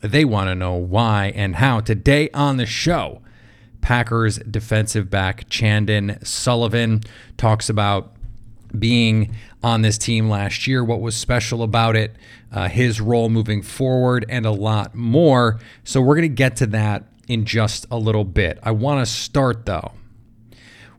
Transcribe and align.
they 0.00 0.24
want 0.24 0.48
to 0.48 0.54
know 0.54 0.74
why 0.74 1.32
and 1.34 1.56
how. 1.56 1.80
Today 1.80 2.30
on 2.32 2.56
the 2.56 2.66
show, 2.66 3.20
Packers 3.80 4.38
defensive 4.38 5.10
back 5.10 5.48
Chandon 5.48 6.18
Sullivan 6.24 7.02
talks 7.36 7.68
about 7.68 8.12
being 8.78 9.34
on 9.62 9.82
this 9.82 9.98
team 9.98 10.28
last 10.28 10.66
year, 10.66 10.84
what 10.84 11.00
was 11.00 11.16
special 11.16 11.62
about 11.62 11.96
it, 11.96 12.14
uh, 12.52 12.68
his 12.68 13.00
role 13.00 13.28
moving 13.28 13.62
forward, 13.62 14.26
and 14.28 14.46
a 14.46 14.50
lot 14.50 14.94
more. 14.94 15.58
So 15.84 16.00
we're 16.00 16.16
going 16.16 16.28
to 16.28 16.34
get 16.34 16.56
to 16.56 16.66
that 16.68 17.04
in 17.28 17.44
just 17.44 17.86
a 17.90 17.96
little 17.96 18.24
bit. 18.24 18.58
I 18.62 18.72
want 18.72 19.04
to 19.04 19.10
start 19.10 19.66
though 19.66 19.92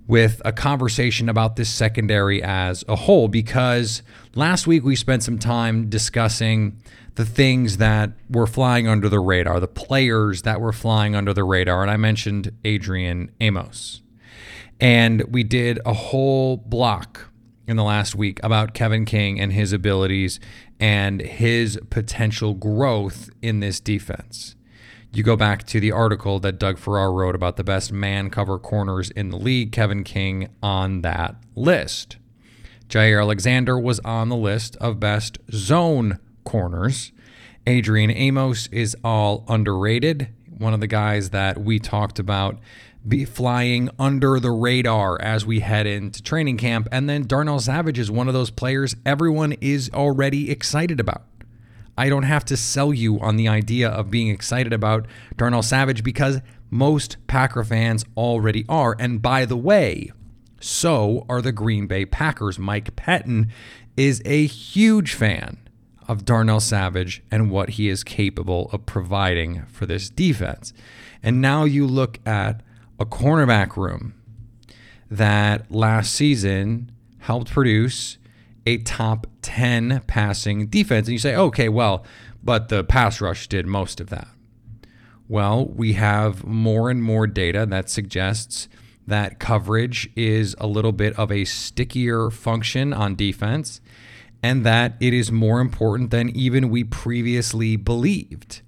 with 0.08 0.42
a 0.44 0.52
conversation 0.52 1.30
about 1.30 1.56
this 1.56 1.70
secondary 1.70 2.42
as 2.42 2.84
a 2.88 2.95
whole 2.95 3.28
because 3.28 4.02
last 4.34 4.66
week 4.66 4.84
we 4.84 4.95
spent 4.95 5.22
some 5.22 5.38
time 5.38 5.88
discussing 5.88 6.76
the 7.16 7.26
things 7.26 7.78
that 7.78 8.12
were 8.30 8.48
flying 8.48 8.88
under 8.88 9.10
the 9.10 9.20
radar, 9.20 9.60
the 9.60 9.68
players 9.68 10.44
that 10.44 10.62
were 10.62 10.72
flying 10.72 11.16
under 11.16 11.34
the 11.34 11.44
radar. 11.44 11.82
And 11.82 11.92
I 11.92 11.98
mentioned 11.98 12.52
Adrian 12.64 13.32
Amos. 13.40 14.02
And 14.80 15.24
we 15.24 15.44
did 15.44 15.80
a 15.86 15.94
whole 15.94 16.58
block 16.58 17.30
in 17.68 17.76
the 17.76 17.84
last 17.84 18.16
week 18.16 18.40
about 18.44 18.74
Kevin 18.74 19.06
King 19.06 19.40
and 19.40 19.52
his 19.52 19.74
abilities 19.74 20.40
and 20.80 21.22
his 21.22 21.80
potential 21.90 22.54
growth 22.54 23.30
in 23.42 23.60
this 23.60 23.80
defense 23.80 24.56
you 25.12 25.23
go 25.23 25.36
back 25.36 25.64
to 25.66 25.80
the 25.80 25.92
article 25.92 26.40
that 26.40 26.60
Doug 26.60 26.78
Farrar 26.78 27.12
wrote 27.12 27.36
about 27.36 27.58
the 27.58 27.64
best 27.64 27.92
man 27.92 28.30
cover 28.30 28.60
corners 28.60 29.10
in 29.12 29.30
the 29.30 29.38
league, 29.38 29.72
Kevin 29.72 30.04
King 30.04 30.50
on 30.62 31.02
that 31.02 31.36
list. 31.56 32.18
Jaire 32.88 33.22
Alexander 33.22 33.80
was 33.80 34.00
on 34.02 34.30
the 34.30 34.36
list 34.36 34.76
of 34.78 35.00
best 35.00 35.40
zone 35.52 36.20
corners. 36.50 37.11
Adrian 37.67 38.09
Amos 38.09 38.66
is 38.72 38.97
all 39.03 39.45
underrated. 39.47 40.30
One 40.58 40.73
of 40.73 40.80
the 40.80 40.88
guys 40.88 41.30
that 41.30 41.59
we 41.59 41.78
talked 41.78 42.17
about 42.17 42.58
be 43.08 43.23
flying 43.23 43.88
under 44.00 44.39
the 44.39 44.50
radar 44.50 45.22
as 45.22 45.45
we 45.45 45.59
head 45.59 45.86
into 45.86 46.23
training 46.23 46.58
camp. 46.58 46.88
And 46.92 47.08
then 47.08 47.27
Darnell 47.27 47.59
Savage 47.59 47.99
is 47.99 48.09
one 48.09 48.27
of 48.27 48.33
those 48.33 48.49
players 48.49 48.95
everyone 49.05 49.54
is 49.61 49.92
already 49.93 50.49
excited 50.49 50.99
about. 50.99 51.21
I 51.95 52.09
don't 52.09 52.23
have 52.23 52.45
to 52.45 52.58
sell 52.58 52.95
you 52.95 53.20
on 53.20 53.36
the 53.36 53.48
idea 53.48 53.88
of 53.88 54.09
being 54.09 54.30
excited 54.30 54.73
about 54.73 55.05
Darnell 55.38 55.61
Savage 55.61 56.04
because 56.04 56.42
most 56.71 57.17
Packer 57.27 57.64
fans 57.64 58.05
already 58.17 58.65
are. 58.67 58.95
And 58.98 59.21
by 59.21 59.45
the 59.45 59.58
way, 59.58 60.11
so 60.59 61.27
are 61.30 61.43
the 61.43 61.52
Green 61.52 61.86
Bay 61.86 62.08
Packers. 62.08 62.58
Mike 62.58 62.95
Pettine 62.95 63.52
is 63.95 64.20
a 64.26 64.48
huge 64.48 65.14
fan 65.14 65.59
of 66.09 66.25
Darnell 66.25 66.59
Savage 66.59 67.21
and 67.30 67.52
what 67.52 67.70
he 67.71 67.87
is 67.87 68.03
capable 68.03 68.70
of 68.73 68.87
providing 68.87 69.64
for 69.67 69.86
this 69.86 70.09
defense. 70.09 70.73
And 71.21 71.39
now 71.39 71.65
you 71.65 71.86
look 71.86 72.20
at 72.25 72.61
a 72.99 73.05
cornerback 73.05 73.77
room 73.77 74.15
that 75.09 75.71
last 75.71 76.14
season 76.14 76.92
helped 77.20 77.52
produce 77.52 78.17
a 78.65 78.80
top 78.80 79.27
10 79.43 80.02
passing 80.08 80.67
defense. 80.67 81.08
And 81.08 81.14
you 81.14 81.20
say, 81.20 81.36
okay, 81.36 81.70
well, 81.70 82.03
but 82.43 82.70
the 82.70 82.83
pass 82.83 83.21
rush 83.21 83.47
did 83.47 83.67
most 83.67 84.02
of 84.02 84.09
that. 84.09 84.27
Well, 85.27 85.67
we 85.67 85.93
have 85.93 86.43
more 86.43 86.89
and 86.89 87.03
more 87.03 87.27
data 87.27 87.67
that 87.67 87.87
suggests 87.87 88.67
that 89.05 89.39
coverage 89.39 90.09
is 90.15 90.55
a 90.59 90.65
little 90.65 90.91
bit 90.91 91.17
of 91.20 91.31
a 91.31 91.45
stickier 91.45 92.31
function 92.31 92.93
on 92.93 93.15
defense 93.15 93.80
and 94.42 94.66
that 94.66 94.95
it 95.00 95.14
is 95.14 95.32
more 95.32 95.60
important 95.60 96.11
than 96.11 96.30
even 96.30 96.70
we 96.70 96.83
previously 96.83 97.76
believed. 97.76 98.61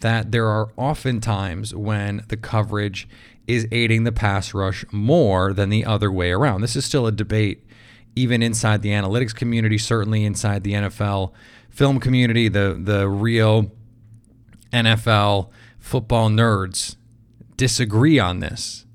That 0.00 0.30
there 0.30 0.46
are 0.46 0.68
often 0.76 1.20
times 1.20 1.74
when 1.74 2.22
the 2.28 2.36
coverage 2.36 3.08
is 3.46 3.66
aiding 3.72 4.04
the 4.04 4.12
pass 4.12 4.52
rush 4.52 4.84
more 4.92 5.52
than 5.52 5.70
the 5.70 5.84
other 5.84 6.12
way 6.12 6.30
around. 6.30 6.60
This 6.60 6.76
is 6.76 6.84
still 6.84 7.06
a 7.06 7.12
debate 7.12 7.62
even 8.16 8.42
inside 8.42 8.80
the 8.80 8.88
analytics 8.88 9.34
community, 9.34 9.78
certainly 9.78 10.24
inside 10.24 10.64
the 10.64 10.72
NFL 10.72 11.32
film 11.68 12.00
community, 12.00 12.48
the 12.48 12.80
the 12.82 13.08
real 13.08 13.70
NFL 14.72 15.50
football 15.78 16.30
nerds 16.30 16.96
disagree 17.56 18.18
on 18.18 18.40
this. 18.40 18.86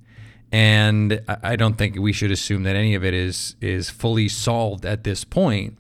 And 0.52 1.22
I 1.28 1.56
don't 1.56 1.78
think 1.78 1.98
we 1.98 2.12
should 2.12 2.32
assume 2.32 2.64
that 2.64 2.76
any 2.76 2.96
of 2.96 3.06
it 3.06 3.14
is 3.14 3.56
is 3.62 3.90
fully 3.90 4.28
solved 4.28 4.86
at 4.86 5.04
this 5.04 5.24
point. 5.24 5.78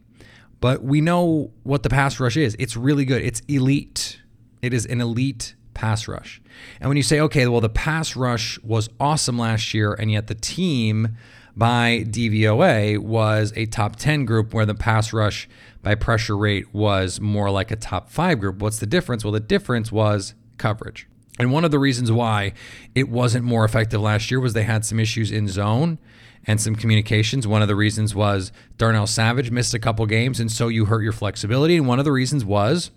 But 0.61 0.83
we 0.83 1.01
know 1.01 1.51
what 1.63 1.83
the 1.83 1.89
pass 1.89 2.19
rush 2.19 2.37
is. 2.37 2.55
It's 2.57 2.77
really 2.77 3.03
good. 3.03 3.21
It's 3.21 3.41
elite. 3.49 4.21
It 4.61 4.73
is 4.73 4.85
an 4.85 5.01
elite 5.01 5.55
pass 5.73 6.07
rush. 6.07 6.41
And 6.79 6.87
when 6.87 6.97
you 6.97 7.03
say, 7.03 7.19
okay, 7.19 7.47
well, 7.47 7.61
the 7.61 7.69
pass 7.69 8.15
rush 8.15 8.59
was 8.61 8.87
awesome 8.99 9.37
last 9.37 9.73
year, 9.73 9.93
and 9.93 10.11
yet 10.11 10.27
the 10.27 10.35
team 10.35 11.17
by 11.55 12.05
DVOA 12.07 12.99
was 12.99 13.51
a 13.55 13.65
top 13.65 13.95
10 13.95 14.25
group 14.25 14.53
where 14.53 14.65
the 14.65 14.75
pass 14.75 15.11
rush 15.11 15.49
by 15.81 15.95
pressure 15.95 16.37
rate 16.37 16.73
was 16.73 17.19
more 17.19 17.49
like 17.49 17.71
a 17.71 17.75
top 17.75 18.09
five 18.09 18.39
group. 18.39 18.61
What's 18.61 18.79
the 18.79 18.85
difference? 18.85 19.25
Well, 19.25 19.33
the 19.33 19.39
difference 19.39 19.91
was 19.91 20.35
coverage. 20.57 21.07
And 21.39 21.51
one 21.51 21.65
of 21.65 21.71
the 21.71 21.79
reasons 21.79 22.11
why 22.11 22.53
it 22.93 23.09
wasn't 23.09 23.45
more 23.45 23.65
effective 23.65 23.99
last 23.99 24.29
year 24.29 24.39
was 24.39 24.53
they 24.53 24.63
had 24.63 24.85
some 24.85 24.99
issues 24.99 25.31
in 25.31 25.47
zone 25.47 25.97
and 26.45 26.59
some 26.59 26.75
communications. 26.75 27.47
One 27.47 27.61
of 27.61 27.67
the 27.67 27.75
reasons 27.75 28.15
was 28.15 28.51
Darnell 28.77 29.07
Savage 29.07 29.51
missed 29.51 29.73
a 29.73 29.79
couple 29.79 30.05
games, 30.05 30.39
and 30.39 30.51
so 30.51 30.67
you 30.67 30.85
hurt 30.85 31.03
your 31.03 31.11
flexibility. 31.11 31.77
And 31.77 31.87
one 31.87 31.99
of 31.99 32.05
the 32.05 32.11
reasons 32.11 32.43
was 32.43 32.91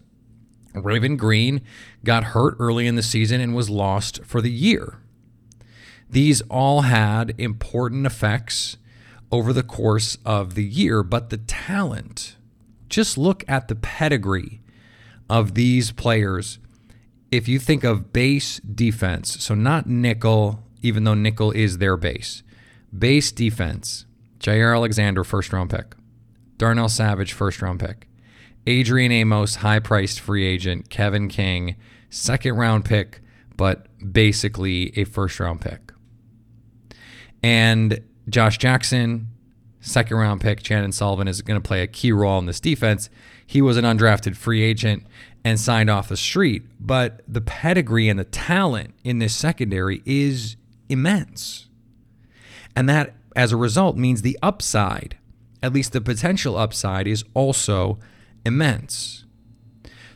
Raven 0.75 1.17
Greene 1.17 1.61
got 2.05 2.25
hurt 2.25 2.57
early 2.59 2.87
in 2.87 2.97
the 2.97 3.03
season 3.03 3.41
and 3.41 3.55
was 3.55 3.71
lost 3.71 4.25
for 4.25 4.41
the 4.41 4.51
year. 4.51 4.99
These 6.09 6.43
all 6.43 6.83
had 6.83 7.35
important 7.39 8.07
effects 8.07 8.77
over 9.31 9.53
the 9.53 9.63
course 9.63 10.17
of 10.25 10.55
the 10.55 10.65
year, 10.65 11.03
but 11.03 11.31
the 11.31 11.39
talent, 11.39 12.37
just 12.89 13.19
look 13.19 13.45
at 13.49 13.69
the 13.69 13.75
pedigree 13.75 14.61
of 15.29 15.55
these 15.55 15.91
players. 15.91 16.59
If 17.31 17.49
you 17.49 17.59
think 17.59 17.83
of 17.83 18.13
base 18.13 18.61
defense, 18.61 19.43
so 19.43 19.55
not 19.55 19.89
nickel, 19.89 20.63
even 20.83 21.05
though 21.05 21.15
nickel 21.15 21.51
is 21.51 21.79
their 21.79 21.97
base, 21.97 22.43
base 22.97 23.33
defense, 23.33 24.07
Jaire 24.39 24.75
Alexander, 24.75 25.25
first 25.25 25.53
round 25.53 25.71
pick, 25.71 25.95
Darnell 26.57 26.89
Savage, 26.89 27.33
first 27.33 27.63
round 27.63 27.81
pick, 27.81 28.09
Adrian 28.67 29.13
Amos, 29.13 29.57
high 29.57 29.79
priced 29.79 30.21
free 30.21 30.47
agent, 30.47 30.91
Kevin 30.91 31.29
King, 31.29 31.77
second 32.11 32.57
round 32.57 32.85
pick, 32.85 33.21
but 33.57 33.87
basically 34.13 34.97
a 34.99 35.05
first 35.05 35.39
round 35.41 35.61
pick. 35.61 35.93
And 37.43 38.01
Josh 38.29 38.59
Jackson, 38.59 39.29
second 39.81 40.17
round 40.17 40.41
pick, 40.41 40.63
Chandon 40.63 40.93
Sullivan 40.93 41.29
is 41.29 41.43
going 41.43 41.61
to 41.61 41.67
play 41.67 41.83
a 41.83 41.87
key 41.87 42.13
role 42.13 42.39
in 42.39 42.47
this 42.47 42.61
defense. 42.61 43.11
He 43.47 43.61
was 43.61 43.77
an 43.77 43.85
undrafted 43.85 44.37
free 44.37 44.63
agent 44.63 45.07
and 45.45 45.61
signed 45.61 45.91
off 45.91 46.09
the 46.09 46.17
street, 46.17 46.63
but 46.81 47.21
the 47.29 47.43
pedigree 47.43 48.09
and 48.09 48.19
the 48.19 48.25
talent 48.25 48.95
in 49.05 49.19
this 49.19 49.37
secondary 49.37 50.03
is 50.07 50.57
immense. 50.89 51.69
And 52.77 52.89
that, 52.89 53.15
as 53.37 53.53
a 53.53 53.57
result, 53.57 53.97
means 53.97 54.23
the 54.23 54.39
upside, 54.43 55.17
at 55.63 55.73
least 55.73 55.93
the 55.93 56.01
potential 56.01 56.57
upside, 56.57 57.07
is 57.07 57.25
also 57.35 57.99
immense. 58.45 59.25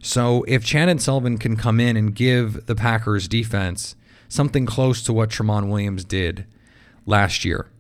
So 0.01 0.45
if 0.47 0.65
Chandon 0.65 0.99
Sullivan 0.99 1.39
can 1.39 1.57
come 1.57 1.81
in 1.81 1.97
and 1.97 2.15
give 2.15 2.67
the 2.67 2.75
Packers 2.75 3.29
defense 3.29 3.97
something 4.29 4.67
close 4.67 5.03
to 5.05 5.13
what 5.13 5.31
Tramon 5.31 5.69
Williams 5.69 6.05
did 6.05 6.47
last 7.07 7.45
year, 7.45 7.71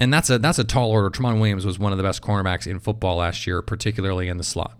and 0.00 0.12
that's 0.12 0.30
a 0.30 0.38
that's 0.38 0.58
a 0.58 0.64
tall 0.64 0.90
order. 0.90 1.10
Tramon 1.10 1.40
Williams 1.40 1.64
was 1.64 1.78
one 1.78 1.92
of 1.92 1.98
the 1.98 2.04
best 2.04 2.22
cornerbacks 2.22 2.66
in 2.66 2.78
football 2.80 3.16
last 3.16 3.46
year, 3.46 3.62
particularly 3.62 4.28
in 4.28 4.36
the 4.36 4.44
slot. 4.44 4.76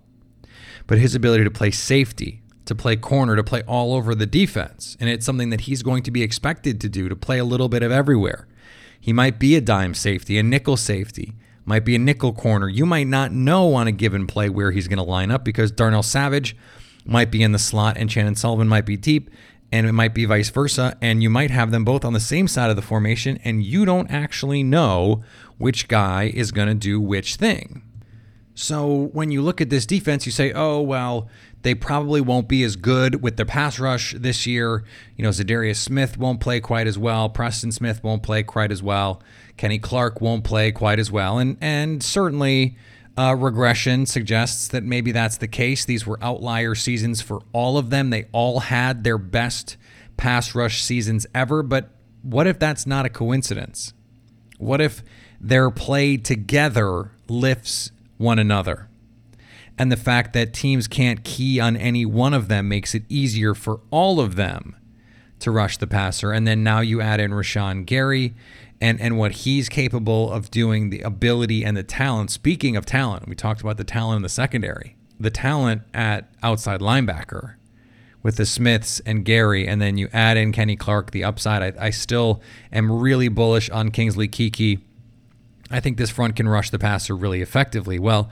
But 0.86 0.98
his 0.98 1.14
ability 1.14 1.44
to 1.44 1.50
play 1.50 1.70
safety, 1.70 2.42
to 2.66 2.74
play 2.74 2.96
corner, 2.96 3.36
to 3.36 3.44
play 3.44 3.62
all 3.62 3.94
over 3.94 4.14
the 4.14 4.26
defense, 4.26 4.96
and 5.00 5.08
it's 5.08 5.24
something 5.24 5.50
that 5.50 5.62
he's 5.62 5.82
going 5.82 6.02
to 6.02 6.10
be 6.10 6.22
expected 6.22 6.80
to 6.82 6.88
do 6.88 7.08
to 7.08 7.16
play 7.16 7.38
a 7.38 7.44
little 7.44 7.68
bit 7.68 7.82
of 7.82 7.90
everywhere. 7.90 8.46
He 9.04 9.12
might 9.12 9.38
be 9.38 9.54
a 9.54 9.60
dime 9.60 9.92
safety, 9.92 10.38
a 10.38 10.42
nickel 10.42 10.78
safety, 10.78 11.34
might 11.66 11.84
be 11.84 11.94
a 11.94 11.98
nickel 11.98 12.32
corner. 12.32 12.70
You 12.70 12.86
might 12.86 13.06
not 13.06 13.32
know 13.32 13.74
on 13.74 13.86
a 13.86 13.92
given 13.92 14.26
play 14.26 14.48
where 14.48 14.70
he's 14.70 14.88
going 14.88 14.96
to 14.96 15.02
line 15.02 15.30
up 15.30 15.44
because 15.44 15.70
Darnell 15.70 16.02
Savage 16.02 16.56
might 17.04 17.30
be 17.30 17.42
in 17.42 17.52
the 17.52 17.58
slot 17.58 17.98
and 17.98 18.08
Chandon 18.08 18.34
Sullivan 18.34 18.66
might 18.66 18.86
be 18.86 18.96
deep, 18.96 19.28
and 19.70 19.86
it 19.86 19.92
might 19.92 20.14
be 20.14 20.24
vice 20.24 20.48
versa. 20.48 20.96
And 21.02 21.22
you 21.22 21.28
might 21.28 21.50
have 21.50 21.70
them 21.70 21.84
both 21.84 22.02
on 22.02 22.14
the 22.14 22.18
same 22.18 22.48
side 22.48 22.70
of 22.70 22.76
the 22.76 22.80
formation, 22.82 23.38
and 23.44 23.62
you 23.62 23.84
don't 23.84 24.10
actually 24.10 24.62
know 24.62 25.22
which 25.58 25.86
guy 25.86 26.32
is 26.34 26.50
going 26.50 26.68
to 26.68 26.74
do 26.74 26.98
which 26.98 27.36
thing. 27.36 27.82
So 28.54 29.10
when 29.12 29.30
you 29.30 29.42
look 29.42 29.60
at 29.60 29.68
this 29.68 29.84
defense, 29.84 30.24
you 30.24 30.32
say, 30.32 30.50
oh, 30.54 30.80
well, 30.80 31.28
they 31.64 31.74
probably 31.74 32.20
won't 32.20 32.46
be 32.46 32.62
as 32.62 32.76
good 32.76 33.22
with 33.22 33.36
their 33.36 33.46
pass 33.46 33.80
rush 33.80 34.14
this 34.16 34.46
year. 34.46 34.84
You 35.16 35.24
know, 35.24 35.30
Za'Darius 35.30 35.76
Smith 35.76 36.18
won't 36.18 36.38
play 36.38 36.60
quite 36.60 36.86
as 36.86 36.98
well. 36.98 37.30
Preston 37.30 37.72
Smith 37.72 38.04
won't 38.04 38.22
play 38.22 38.42
quite 38.42 38.70
as 38.70 38.82
well. 38.82 39.22
Kenny 39.56 39.78
Clark 39.78 40.20
won't 40.20 40.44
play 40.44 40.70
quite 40.72 40.98
as 40.98 41.10
well. 41.10 41.38
And 41.38 41.56
and 41.62 42.02
certainly 42.02 42.76
uh, 43.16 43.34
regression 43.38 44.04
suggests 44.04 44.68
that 44.68 44.84
maybe 44.84 45.10
that's 45.10 45.38
the 45.38 45.48
case. 45.48 45.86
These 45.86 46.06
were 46.06 46.18
outlier 46.22 46.74
seasons 46.74 47.22
for 47.22 47.40
all 47.54 47.78
of 47.78 47.88
them. 47.88 48.10
They 48.10 48.26
all 48.32 48.60
had 48.60 49.02
their 49.02 49.18
best 49.18 49.78
pass 50.18 50.54
rush 50.54 50.82
seasons 50.82 51.26
ever. 51.34 51.62
But 51.62 51.88
what 52.22 52.46
if 52.46 52.58
that's 52.58 52.86
not 52.86 53.06
a 53.06 53.08
coincidence? 53.08 53.94
What 54.58 54.82
if 54.82 55.02
their 55.40 55.70
play 55.70 56.18
together 56.18 57.12
lifts 57.26 57.90
one 58.18 58.38
another? 58.38 58.88
And 59.78 59.90
the 59.90 59.96
fact 59.96 60.32
that 60.34 60.52
teams 60.52 60.86
can't 60.86 61.24
key 61.24 61.58
on 61.58 61.76
any 61.76 62.06
one 62.06 62.32
of 62.32 62.48
them 62.48 62.68
makes 62.68 62.94
it 62.94 63.02
easier 63.08 63.54
for 63.54 63.80
all 63.90 64.20
of 64.20 64.36
them 64.36 64.76
to 65.40 65.50
rush 65.50 65.76
the 65.78 65.86
passer. 65.86 66.32
And 66.32 66.46
then 66.46 66.62
now 66.62 66.80
you 66.80 67.00
add 67.00 67.20
in 67.20 67.32
Rashan 67.32 67.84
Gary 67.84 68.34
and, 68.80 69.00
and 69.00 69.18
what 69.18 69.32
he's 69.32 69.68
capable 69.68 70.32
of 70.32 70.50
doing, 70.50 70.90
the 70.90 71.00
ability 71.00 71.64
and 71.64 71.76
the 71.76 71.82
talent. 71.82 72.30
Speaking 72.30 72.76
of 72.76 72.86
talent, 72.86 73.28
we 73.28 73.34
talked 73.34 73.60
about 73.60 73.76
the 73.76 73.84
talent 73.84 74.16
in 74.18 74.22
the 74.22 74.28
secondary, 74.28 74.96
the 75.18 75.30
talent 75.30 75.82
at 75.92 76.32
outside 76.42 76.80
linebacker 76.80 77.54
with 78.22 78.36
the 78.36 78.46
Smiths 78.46 79.00
and 79.00 79.24
Gary, 79.24 79.68
and 79.68 79.82
then 79.82 79.98
you 79.98 80.08
add 80.12 80.36
in 80.36 80.50
Kenny 80.50 80.76
Clark, 80.76 81.10
the 81.10 81.22
upside. 81.22 81.76
I, 81.76 81.86
I 81.86 81.90
still 81.90 82.40
am 82.72 82.90
really 82.90 83.28
bullish 83.28 83.68
on 83.68 83.90
Kingsley 83.90 84.28
Keke. 84.28 84.80
I 85.70 85.80
think 85.80 85.98
this 85.98 86.10
front 86.10 86.34
can 86.34 86.48
rush 86.48 86.70
the 86.70 86.78
passer 86.78 87.14
really 87.14 87.42
effectively. 87.42 87.98
Well, 87.98 88.30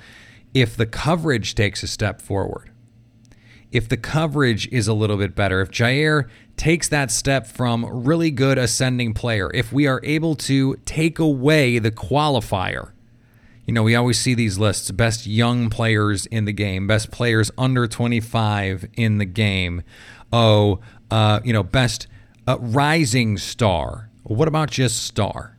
if 0.54 0.76
the 0.76 0.86
coverage 0.86 1.54
takes 1.54 1.82
a 1.82 1.86
step 1.86 2.20
forward, 2.20 2.70
if 3.70 3.88
the 3.88 3.96
coverage 3.96 4.68
is 4.68 4.86
a 4.86 4.92
little 4.92 5.16
bit 5.16 5.34
better, 5.34 5.60
if 5.60 5.70
Jaire 5.70 6.28
takes 6.56 6.88
that 6.88 7.10
step 7.10 7.46
from 7.46 7.86
really 7.86 8.30
good 8.30 8.58
ascending 8.58 9.14
player, 9.14 9.50
if 9.54 9.72
we 9.72 9.86
are 9.86 10.00
able 10.04 10.34
to 10.36 10.76
take 10.84 11.18
away 11.18 11.78
the 11.78 11.90
qualifier, 11.90 12.92
you 13.66 13.72
know, 13.72 13.82
we 13.82 13.94
always 13.94 14.18
see 14.18 14.34
these 14.34 14.58
lists 14.58 14.90
best 14.90 15.26
young 15.26 15.70
players 15.70 16.26
in 16.26 16.44
the 16.44 16.52
game, 16.52 16.86
best 16.86 17.10
players 17.10 17.50
under 17.56 17.86
25 17.86 18.86
in 18.94 19.18
the 19.18 19.24
game. 19.24 19.82
Oh, 20.32 20.80
uh, 21.10 21.40
you 21.44 21.52
know, 21.52 21.62
best 21.62 22.08
uh, 22.46 22.58
rising 22.60 23.38
star. 23.38 24.10
What 24.24 24.48
about 24.48 24.70
just 24.70 25.04
star? 25.04 25.51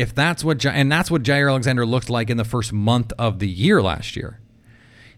If 0.00 0.14
that's 0.14 0.42
what 0.42 0.64
and 0.64 0.90
that's 0.90 1.10
what 1.10 1.22
Jaire 1.22 1.50
Alexander 1.50 1.84
looked 1.84 2.08
like 2.08 2.30
in 2.30 2.38
the 2.38 2.44
first 2.44 2.72
month 2.72 3.12
of 3.18 3.38
the 3.38 3.46
year 3.46 3.82
last 3.82 4.16
year. 4.16 4.40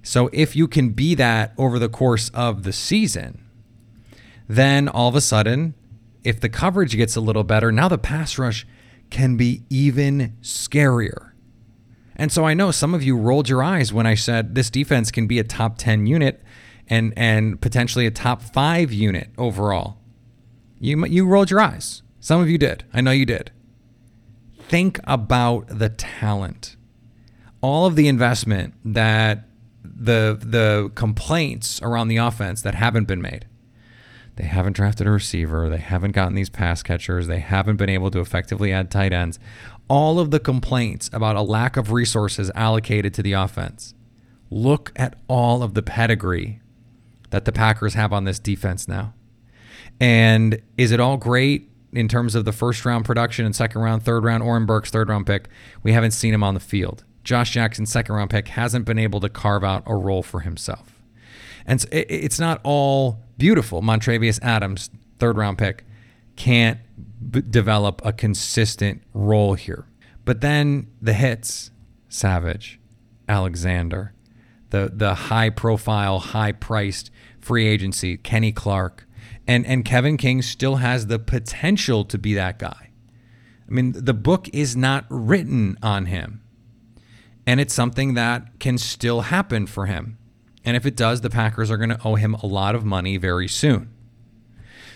So 0.03 0.29
if 0.33 0.57
you 0.57 0.67
can 0.67 0.89
be 0.91 1.15
that 1.15 1.55
over 1.57 1.79
the 1.79 1.89
course 1.89 2.31
of 2.31 2.65
the 2.65 2.73
season, 2.73 3.47
then 4.49 4.89
all 4.89 5.09
of 5.09 5.15
a 5.15 5.21
sudden, 5.21 5.75
if 6.25 6.41
the 6.41 6.49
coverage 6.49 6.97
gets 6.97 7.15
a 7.15 7.21
little 7.21 7.45
better, 7.45 7.71
now 7.71 7.87
the 7.87 7.97
pass 7.97 8.37
rush 8.39 8.67
can 9.09 9.37
be 9.37 9.63
even 9.71 10.37
scarier. 10.43 11.31
And 12.17 12.33
so 12.33 12.45
I 12.45 12.53
know 12.53 12.73
some 12.73 12.93
of 12.93 13.05
you 13.05 13.17
rolled 13.17 13.49
your 13.49 13.63
eyes 13.63 13.93
when 13.93 14.05
I 14.05 14.17
said 14.17 14.57
this 14.57 14.69
defense 14.69 15.13
can 15.13 15.29
be 15.29 15.39
a 15.39 15.45
top 15.45 15.79
10 15.79 16.09
unit 16.09 16.43
and 16.89 17.13
and 17.17 17.61
potentially 17.61 18.05
a 18.05 18.11
top 18.11 18.43
5 18.43 18.93
unit 18.93 19.31
overall. 19.39 19.99
You 20.81 21.07
you 21.07 21.25
rolled 21.25 21.53
your 21.53 21.61
eyes. 21.61 22.03
Some 22.19 22.41
of 22.41 22.51
you 22.51 22.59
did. 22.59 22.83
I 22.93 23.01
know 23.01 23.13
you 23.13 23.27
did 23.27 23.53
think 24.73 24.99
about 25.05 25.67
the 25.69 25.91
talent, 25.91 26.77
all 27.61 27.85
of 27.85 27.95
the 27.95 28.09
investment 28.09 28.73
that 28.87 29.47
the 29.85 30.39
the 30.41 30.91
complaints 30.95 31.79
around 31.83 32.09
the 32.09 32.17
offense 32.17 32.63
that 32.63 32.75
haven't 32.75 33.05
been 33.05 33.21
made. 33.21 33.47
They 34.37 34.45
haven't 34.45 34.73
drafted 34.73 35.07
a 35.07 35.11
receiver. 35.11 35.69
They 35.69 35.77
haven't 35.77 36.13
gotten 36.13 36.35
these 36.35 36.49
pass 36.49 36.83
catchers. 36.83 37.27
They 37.27 37.41
haven't 37.41 37.77
been 37.77 37.91
able 37.91 38.11
to 38.13 38.21
effectively 38.21 38.73
add 38.73 38.91
tight 38.91 39.13
ends. 39.13 39.39
All 39.89 40.19
of 40.19 40.31
the 40.31 40.41
complaints 40.41 41.11
about 41.13 41.37
a 41.37 41.43
lack 41.43 41.77
of 41.77 41.93
resources 41.93 42.51
allocated 42.55 43.13
to 43.13 43.23
the 43.23 43.35
offense. 43.35 43.93
Look 44.49 44.91
at 44.97 45.17
all 45.29 45.63
of 45.63 45.75
the 45.75 45.83
pedigree 45.83 46.63
that 47.29 47.45
the 47.45 47.53
Packers 47.53 47.93
have 47.93 48.11
on 48.11 48.25
this 48.25 48.39
defense 48.39 48.89
now. 48.89 49.13
And 50.01 50.63
is 50.79 50.93
it 50.93 50.99
all 51.01 51.19
great? 51.19 51.72
In 51.93 52.09
terms 52.09 52.35
of 52.35 52.45
the 52.45 52.53
first 52.53 52.85
round 52.85 53.05
production 53.05 53.45
and 53.45 53.55
second 53.55 53.81
round, 53.81 54.03
third 54.03 54.25
round, 54.25 54.43
Oren 54.43 54.67
Burks, 54.67 54.91
third 54.91 55.09
round 55.09 55.27
pick, 55.27 55.49
we 55.83 55.93
haven't 55.93 56.13
seen 56.13 56.33
him 56.33 56.43
on 56.43 56.55
the 56.55 56.61
field. 56.61 57.05
Josh 57.25 57.51
Jackson, 57.51 57.87
second 57.87 58.15
round 58.15 58.31
pick, 58.31 58.49
hasn't 58.49 58.85
been 58.85 58.99
able 58.99 59.21
to 59.21 59.29
carve 59.29 59.63
out 59.63 59.83
a 59.87 59.95
role 59.95 60.23
for 60.23 60.41
himself. 60.41 61.03
And 61.67 61.85
it's 61.93 62.41
not 62.41 62.61
all 62.65 63.21
beautiful. 63.39 63.83
Montravius 63.83 64.41
Adams, 64.43 64.91
third 65.19 65.37
round 65.37 65.59
pick, 65.59 65.85
can't 66.35 66.81
b- 67.31 67.43
develop 67.49 68.03
a 68.05 68.13
consistent 68.13 69.03
role 69.15 69.55
here. 69.55 69.87
But 70.25 70.41
then 70.41 70.89
the 71.01 71.13
hits, 71.13 71.71
Savage, 72.09 72.81
Alexander, 73.29 74.13
the 74.71 74.91
the 74.93 75.15
high 75.15 75.51
profile, 75.51 76.19
high 76.19 76.53
priced 76.53 77.11
free 77.41 77.67
agency, 77.67 78.17
Kenny 78.17 78.53
Clark, 78.53 79.07
and 79.47 79.67
and 79.67 79.85
Kevin 79.85 80.17
King 80.17 80.43
still 80.43 80.77
has 80.77 81.07
the 81.07 81.19
potential 81.19 82.05
to 82.05 82.19
be 82.19 82.35
that 82.35 82.59
guy. 82.59 82.91
I 83.69 83.73
mean, 83.73 83.93
the 83.93 84.15
book 84.15 84.49
is 84.53 84.77
not 84.77 85.07
written 85.09 85.79
on 85.83 86.07
him. 86.07 86.43
And 87.47 87.59
it's 87.59 87.75
something 87.75 88.15
that 88.15 88.61
can 88.61 88.79
still 88.79 89.23
happen 89.23 89.67
for 89.67 89.87
him. 89.87 90.19
And 90.65 90.77
if 90.77 90.87
it 90.87 90.95
does, 90.95 91.23
the 91.23 91.31
Packers 91.31 91.71
are 91.71 91.77
going 91.77 91.91
to 91.91 91.99
owe 92.05 92.15
him 92.15 92.35
a 92.35 92.47
lot 92.47 92.75
of 92.75 92.85
money 92.85 93.17
very 93.17 93.49
soon. 93.49 93.93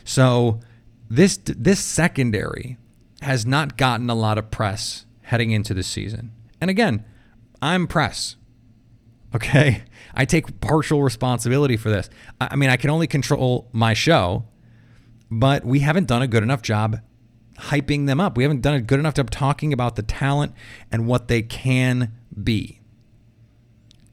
So, 0.04 0.60
this 1.08 1.38
this 1.42 1.80
secondary 1.80 2.76
has 3.22 3.46
not 3.46 3.76
gotten 3.76 4.10
a 4.10 4.14
lot 4.14 4.38
of 4.38 4.50
press 4.50 5.06
heading 5.22 5.50
into 5.50 5.74
the 5.74 5.82
season. 5.82 6.32
And 6.60 6.70
again, 6.70 7.04
I'm 7.60 7.86
press. 7.86 8.36
Okay. 9.36 9.82
I 10.14 10.24
take 10.24 10.60
partial 10.60 11.02
responsibility 11.02 11.76
for 11.76 11.90
this. 11.90 12.08
I 12.40 12.56
mean, 12.56 12.70
I 12.70 12.76
can 12.76 12.88
only 12.88 13.06
control 13.06 13.68
my 13.70 13.92
show, 13.92 14.46
but 15.30 15.62
we 15.64 15.80
haven't 15.80 16.06
done 16.06 16.22
a 16.22 16.26
good 16.26 16.42
enough 16.42 16.62
job 16.62 17.00
hyping 17.58 18.06
them 18.06 18.18
up. 18.18 18.36
We 18.36 18.42
haven't 18.42 18.62
done 18.62 18.74
a 18.74 18.80
good 18.80 18.98
enough 18.98 19.14
job 19.14 19.30
talking 19.30 19.74
about 19.74 19.96
the 19.96 20.02
talent 20.02 20.54
and 20.90 21.06
what 21.06 21.28
they 21.28 21.42
can 21.42 22.12
be. 22.42 22.80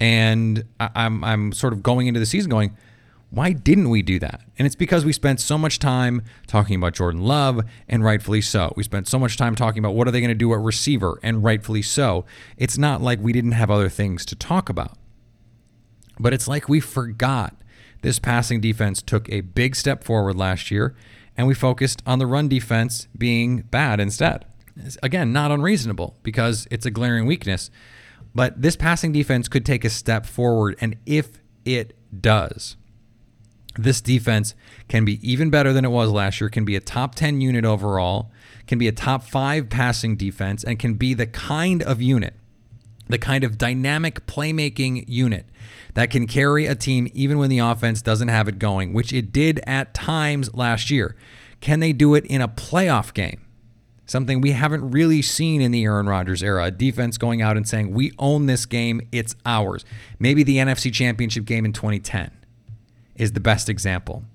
And 0.02 0.66
I'm, 0.80 1.24
I'm 1.24 1.54
sort 1.54 1.72
of 1.72 1.82
going 1.82 2.08
into 2.08 2.20
the 2.20 2.26
season 2.26 2.50
going, 2.50 2.76
why 3.30 3.54
didn't 3.54 3.90
we 3.90 4.02
do 4.02 4.20
that? 4.20 4.42
And 4.60 4.66
it's 4.66 4.76
because 4.76 5.06
we 5.06 5.14
spent 5.14 5.40
so 5.40 5.58
much 5.58 5.80
time 5.80 6.22
talking 6.48 6.76
about 6.76 6.94
Jordan 6.94 7.22
Love, 7.22 7.62
and 7.88 8.04
rightfully 8.04 8.42
so. 8.42 8.74
We 8.76 8.84
spent 8.84 9.08
so 9.08 9.18
much 9.18 9.38
time 9.38 9.56
talking 9.56 9.80
about 9.80 9.96
what 9.96 10.08
are 10.08 10.12
they 10.12 10.20
going 10.20 10.28
to 10.28 10.36
do 10.36 10.54
at 10.54 10.60
receiver, 10.60 11.18
and 11.24 11.44
rightfully 11.44 11.82
so. 11.82 12.26
It's 12.58 12.78
not 12.78 13.02
like 13.02 13.20
we 13.22 13.32
didn't 13.32 13.54
have 13.54 13.72
other 13.72 13.90
things 13.90 14.26
to 14.26 14.36
talk 14.36 14.70
about. 14.70 14.98
But 16.20 16.34
it's 16.34 16.48
like 16.48 16.70
we 16.70 16.80
forgot 16.80 17.56
this 18.02 18.20
passing 18.20 18.62
defense 18.62 19.02
took 19.02 19.30
a 19.30 19.42
big 19.42 19.76
step 19.76 20.04
forward 20.04 20.36
last 20.36 20.70
year, 20.70 20.96
and 21.36 21.48
we 21.48 21.54
focused 21.54 22.04
on 22.06 22.20
the 22.20 22.28
run 22.28 22.48
defense 22.48 23.08
being 23.18 23.62
bad 23.62 24.00
instead. 24.00 24.46
Again, 25.02 25.32
not 25.32 25.52
unreasonable 25.52 26.18
because 26.24 26.68
it's 26.70 26.86
a 26.86 26.92
glaring 26.92 27.26
weakness. 27.26 27.72
But 28.36 28.62
this 28.62 28.76
passing 28.76 29.12
defense 29.12 29.48
could 29.48 29.66
take 29.66 29.86
a 29.86 29.90
step 29.90 30.26
forward, 30.26 30.76
and 30.82 30.98
if 31.06 31.40
it 31.66 31.96
does, 32.20 32.76
this 33.78 34.02
defense 34.02 34.54
can 34.88 35.06
be 35.06 35.20
even 35.28 35.50
better 35.50 35.72
than 35.72 35.86
it 35.86 35.90
was 35.90 36.10
last 36.10 36.42
year, 36.42 36.50
can 36.50 36.66
be 36.66 36.76
a 36.76 36.80
top 36.80 37.16
10 37.16 37.42
unit 37.42 37.66
overall, 37.66 38.32
can 38.68 38.78
be 38.78 38.88
a 38.88 38.92
top 38.92 39.24
five 39.24 39.70
passing 39.70 40.16
defense, 40.16 40.64
and 40.64 40.80
can 40.80 40.96
be 40.96 41.14
the 41.14 41.28
kind 41.28 41.82
of 41.84 42.02
unit 42.02 42.36
the 43.08 43.18
kind 43.18 43.44
of 43.44 43.58
dynamic 43.58 44.26
playmaking 44.26 45.06
unit 45.08 45.46
that 45.94 46.10
can 46.10 46.28
carry 46.28 46.66
a 46.66 46.76
team 46.76 47.08
even 47.14 47.38
when 47.38 47.50
the 47.50 47.60
offense 47.60 48.02
doesn't 48.02 48.30
have 48.30 48.48
it 48.48 48.60
going, 48.60 48.94
which 48.94 49.14
it 49.14 49.32
did 49.32 49.60
at 49.66 49.94
times 49.94 50.54
last 50.54 50.90
year. 50.90 51.16
Can 51.62 51.80
they 51.80 51.94
do 51.94 52.16
it 52.16 52.26
in 52.26 52.42
a 52.42 52.48
playoff 52.48 53.14
game? 53.14 53.40
Something 54.06 54.42
we 54.42 54.52
haven't 54.52 54.92
really 54.92 55.22
seen 55.22 55.62
in 55.62 55.72
the 55.72 55.86
Aaron 55.86 56.08
Rodgers 56.08 56.44
era. 56.44 56.66
A 56.66 56.72
defense 56.72 57.18
going 57.18 57.42
out 57.42 57.56
and 57.56 57.68
saying, 57.68 57.94
We 57.94 58.12
own 58.20 58.48
this 58.48 58.66
game, 58.66 59.02
it's 59.12 59.36
ours. 59.46 59.86
Maybe 60.20 60.44
the 60.44 60.58
NFC 60.58 60.92
Championship 60.92 61.46
game 61.46 61.64
in 61.64 61.72
2010 61.72 62.32
is 63.16 63.32
the 63.32 63.40
best 63.40 63.70
example. 63.70 64.26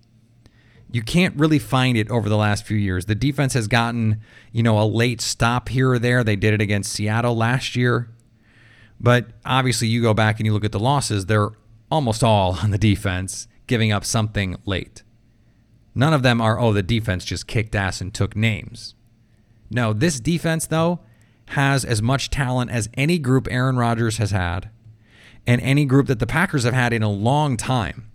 You 0.91 1.03
can't 1.03 1.37
really 1.37 1.59
find 1.59 1.99
it 1.99 2.11
over 2.11 2.31
the 2.31 2.37
last 2.37 2.65
few 2.65 2.79
years. 2.79 3.05
The 3.05 3.15
defense 3.15 3.53
has 3.53 3.69
gotten, 3.69 4.23
you 4.53 4.63
know, 4.63 4.81
a 4.81 4.87
late 4.87 5.21
stop 5.21 5.69
here 5.69 5.93
or 5.93 5.99
there. 5.99 6.25
They 6.25 6.37
did 6.37 6.55
it 6.55 6.63
against 6.63 6.93
Seattle 6.93 7.37
last 7.37 7.77
year. 7.77 8.09
But 9.01 9.27
obviously, 9.45 9.89
you 9.89 10.03
go 10.03 10.15
back 10.15 10.39
and 10.39 10.47
you 10.47 10.53
look 10.53 10.65
at 10.65 10.73
the 10.73 10.81
losses, 10.81 11.27
they're 11.27 11.51
almost 11.91 12.25
all 12.25 12.59
on 12.63 12.71
the 12.71 12.79
defense, 12.79 13.47
giving 13.67 13.93
up 13.93 14.05
something 14.05 14.57
late. 14.65 15.03
None 15.95 16.13
of 16.13 16.23
them 16.23 16.41
are, 16.41 16.59
oh, 16.59 16.73
the 16.73 16.83
defense 16.83 17.25
just 17.25 17.47
kicked 17.47 17.75
ass 17.75 18.01
and 18.01 18.13
took 18.13 18.37
names. 18.37 18.95
No, 19.71 19.93
this 19.93 20.21
defense, 20.21 20.67
though, 20.67 21.01
has 21.47 21.85
as 21.85 22.03
much 22.03 22.31
talent 22.31 22.71
as 22.71 22.89
any 22.95 23.19
group 23.19 23.49
Aaron 23.51 23.77
Rodgers 23.77 24.19
has 24.19 24.31
had 24.31 24.71
and 25.47 25.61
any 25.63 25.85
group 25.85 26.07
that 26.07 26.19
the 26.19 26.27
Packers 26.27 26.65
have 26.65 26.75
had 26.75 26.93
in 26.93 27.03
a 27.03 27.11
long 27.11 27.57
time. 27.57 28.11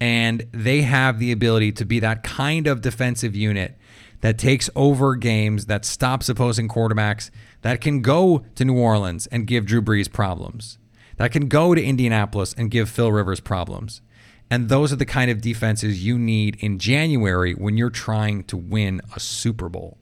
And 0.00 0.46
they 0.52 0.82
have 0.82 1.18
the 1.18 1.32
ability 1.32 1.72
to 1.72 1.84
be 1.84 1.98
that 2.00 2.22
kind 2.22 2.66
of 2.66 2.82
defensive 2.82 3.34
unit 3.34 3.76
that 4.20 4.38
takes 4.38 4.68
over 4.76 5.16
games, 5.16 5.66
that 5.66 5.84
stops 5.84 6.28
opposing 6.28 6.68
quarterbacks, 6.68 7.30
that 7.62 7.80
can 7.80 8.00
go 8.00 8.44
to 8.54 8.64
New 8.64 8.78
Orleans 8.78 9.26
and 9.28 9.46
give 9.46 9.66
Drew 9.66 9.82
Brees 9.82 10.10
problems, 10.10 10.78
that 11.16 11.32
can 11.32 11.48
go 11.48 11.74
to 11.74 11.82
Indianapolis 11.82 12.54
and 12.56 12.70
give 12.70 12.88
Phil 12.88 13.12
Rivers 13.12 13.40
problems. 13.40 14.00
And 14.50 14.68
those 14.68 14.92
are 14.92 14.96
the 14.96 15.04
kind 15.04 15.30
of 15.30 15.40
defenses 15.40 16.04
you 16.04 16.18
need 16.18 16.56
in 16.60 16.78
January 16.78 17.52
when 17.52 17.76
you're 17.76 17.90
trying 17.90 18.44
to 18.44 18.56
win 18.56 19.02
a 19.14 19.20
Super 19.20 19.68
Bowl. 19.68 19.98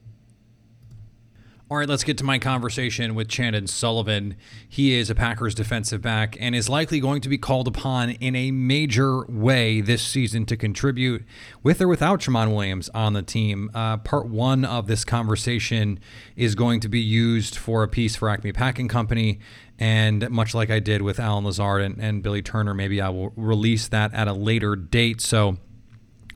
All 1.69 1.75
right, 1.75 1.89
let's 1.89 2.05
get 2.05 2.17
to 2.19 2.23
my 2.23 2.39
conversation 2.39 3.13
with 3.13 3.27
Chandon 3.27 3.67
Sullivan. 3.67 4.37
He 4.69 4.93
is 4.93 5.09
a 5.09 5.15
Packers 5.15 5.53
defensive 5.53 6.01
back 6.01 6.37
and 6.39 6.55
is 6.55 6.69
likely 6.69 7.01
going 7.01 7.19
to 7.19 7.27
be 7.27 7.37
called 7.37 7.67
upon 7.67 8.11
in 8.11 8.37
a 8.37 8.51
major 8.51 9.25
way 9.25 9.81
this 9.81 10.01
season 10.01 10.45
to 10.45 10.55
contribute 10.55 11.25
with 11.63 11.81
or 11.81 11.89
without 11.89 12.21
Tramon 12.21 12.55
Williams 12.55 12.87
on 12.93 13.11
the 13.11 13.21
team. 13.21 13.69
Uh, 13.73 13.97
part 13.97 14.27
one 14.27 14.63
of 14.63 14.87
this 14.87 15.03
conversation 15.03 15.99
is 16.37 16.55
going 16.55 16.79
to 16.79 16.87
be 16.87 17.01
used 17.01 17.57
for 17.57 17.83
a 17.83 17.87
piece 17.89 18.15
for 18.15 18.29
Acme 18.29 18.53
Packing 18.53 18.87
Company. 18.87 19.41
And 19.77 20.29
much 20.29 20.55
like 20.55 20.69
I 20.69 20.79
did 20.79 21.01
with 21.01 21.19
Allen 21.19 21.43
Lazard 21.43 21.81
and, 21.81 21.99
and 21.99 22.23
Billy 22.23 22.41
Turner, 22.41 22.73
maybe 22.73 23.01
I 23.01 23.09
will 23.09 23.33
release 23.35 23.89
that 23.89 24.13
at 24.13 24.29
a 24.29 24.33
later 24.33 24.77
date. 24.77 25.19
So 25.19 25.57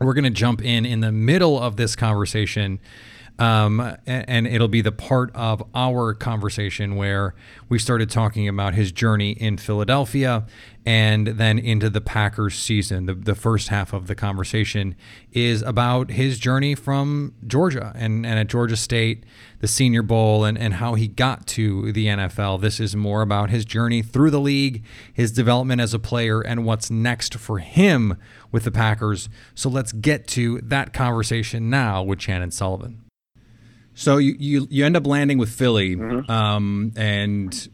we're 0.02 0.14
going 0.14 0.26
to 0.26 0.30
jump 0.30 0.62
in 0.62 0.86
in 0.86 1.00
the 1.00 1.14
middle 1.14 1.58
of 1.58 1.78
this 1.78 1.96
conversation 1.96 2.82
um, 3.42 3.98
and 4.06 4.46
it'll 4.46 4.68
be 4.68 4.82
the 4.82 4.92
part 4.92 5.36
of 5.36 5.64
our 5.74 6.14
conversation 6.14 6.96
where 6.96 7.34
we 7.70 7.80
started 7.80 8.12
talking 8.12 8.48
about 8.48 8.76
his 8.76 8.92
journey 8.92 9.32
in 9.32 9.58
Philadelphia 9.58 10.46
and 10.86 11.26
then 11.26 11.58
into 11.58 11.90
the 11.90 12.02
Packers 12.02 12.54
season. 12.54 13.08
The, 13.08 13.16
the 13.16 13.34
first 13.34 13.70
half 13.70 13.94
of 13.94 14.06
the 14.06 14.14
conversation 14.14 14.94
is 15.32 15.64
about 15.64 16.12
his 16.12 16.38
journey 16.38 16.76
from 16.76 17.34
Georgia 17.48 17.92
and, 17.96 18.28
and 18.28 18.38
at 18.38 18.46
Georgia 18.46 18.78
State, 18.78 19.24
the 19.60 19.68
Senior 19.68 20.04
Bowl, 20.04 20.46
and, 20.46 20.56
and 20.56 20.76
how 20.76 20.94
he 20.94 21.08
got 21.08 21.48
to 21.48 21.92
the 21.92 22.06
NFL. 22.06 22.62
This 22.62 22.80
is 22.80 22.96
more 22.96 23.24
about 23.24 23.50
his 23.50 23.66
journey 23.66 24.04
through 24.04 24.30
the 24.30 24.40
league, 24.40 24.84
his 25.12 25.32
development 25.32 25.82
as 25.82 25.96
a 25.96 26.00
player, 26.00 26.42
and 26.42 26.64
what's 26.64 26.92
next 26.92 27.34
for 27.34 27.58
him 27.58 28.18
with 28.52 28.66
the 28.66 28.72
Packers. 28.72 29.30
So 29.56 29.68
let's 29.68 29.94
get 29.94 30.28
to 30.28 30.60
that 30.62 30.94
conversation 30.94 31.72
now 31.72 32.04
with 32.04 32.20
Chandon 32.20 32.52
Sullivan. 32.52 33.02
So 33.94 34.18
you, 34.18 34.36
you 34.40 34.68
you 34.70 34.86
end 34.86 34.96
up 34.96 35.06
landing 35.06 35.38
with 35.38 35.50
Philly, 35.50 35.96
mm-hmm. 35.96 36.32
um, 36.32 36.94
and 36.96 37.70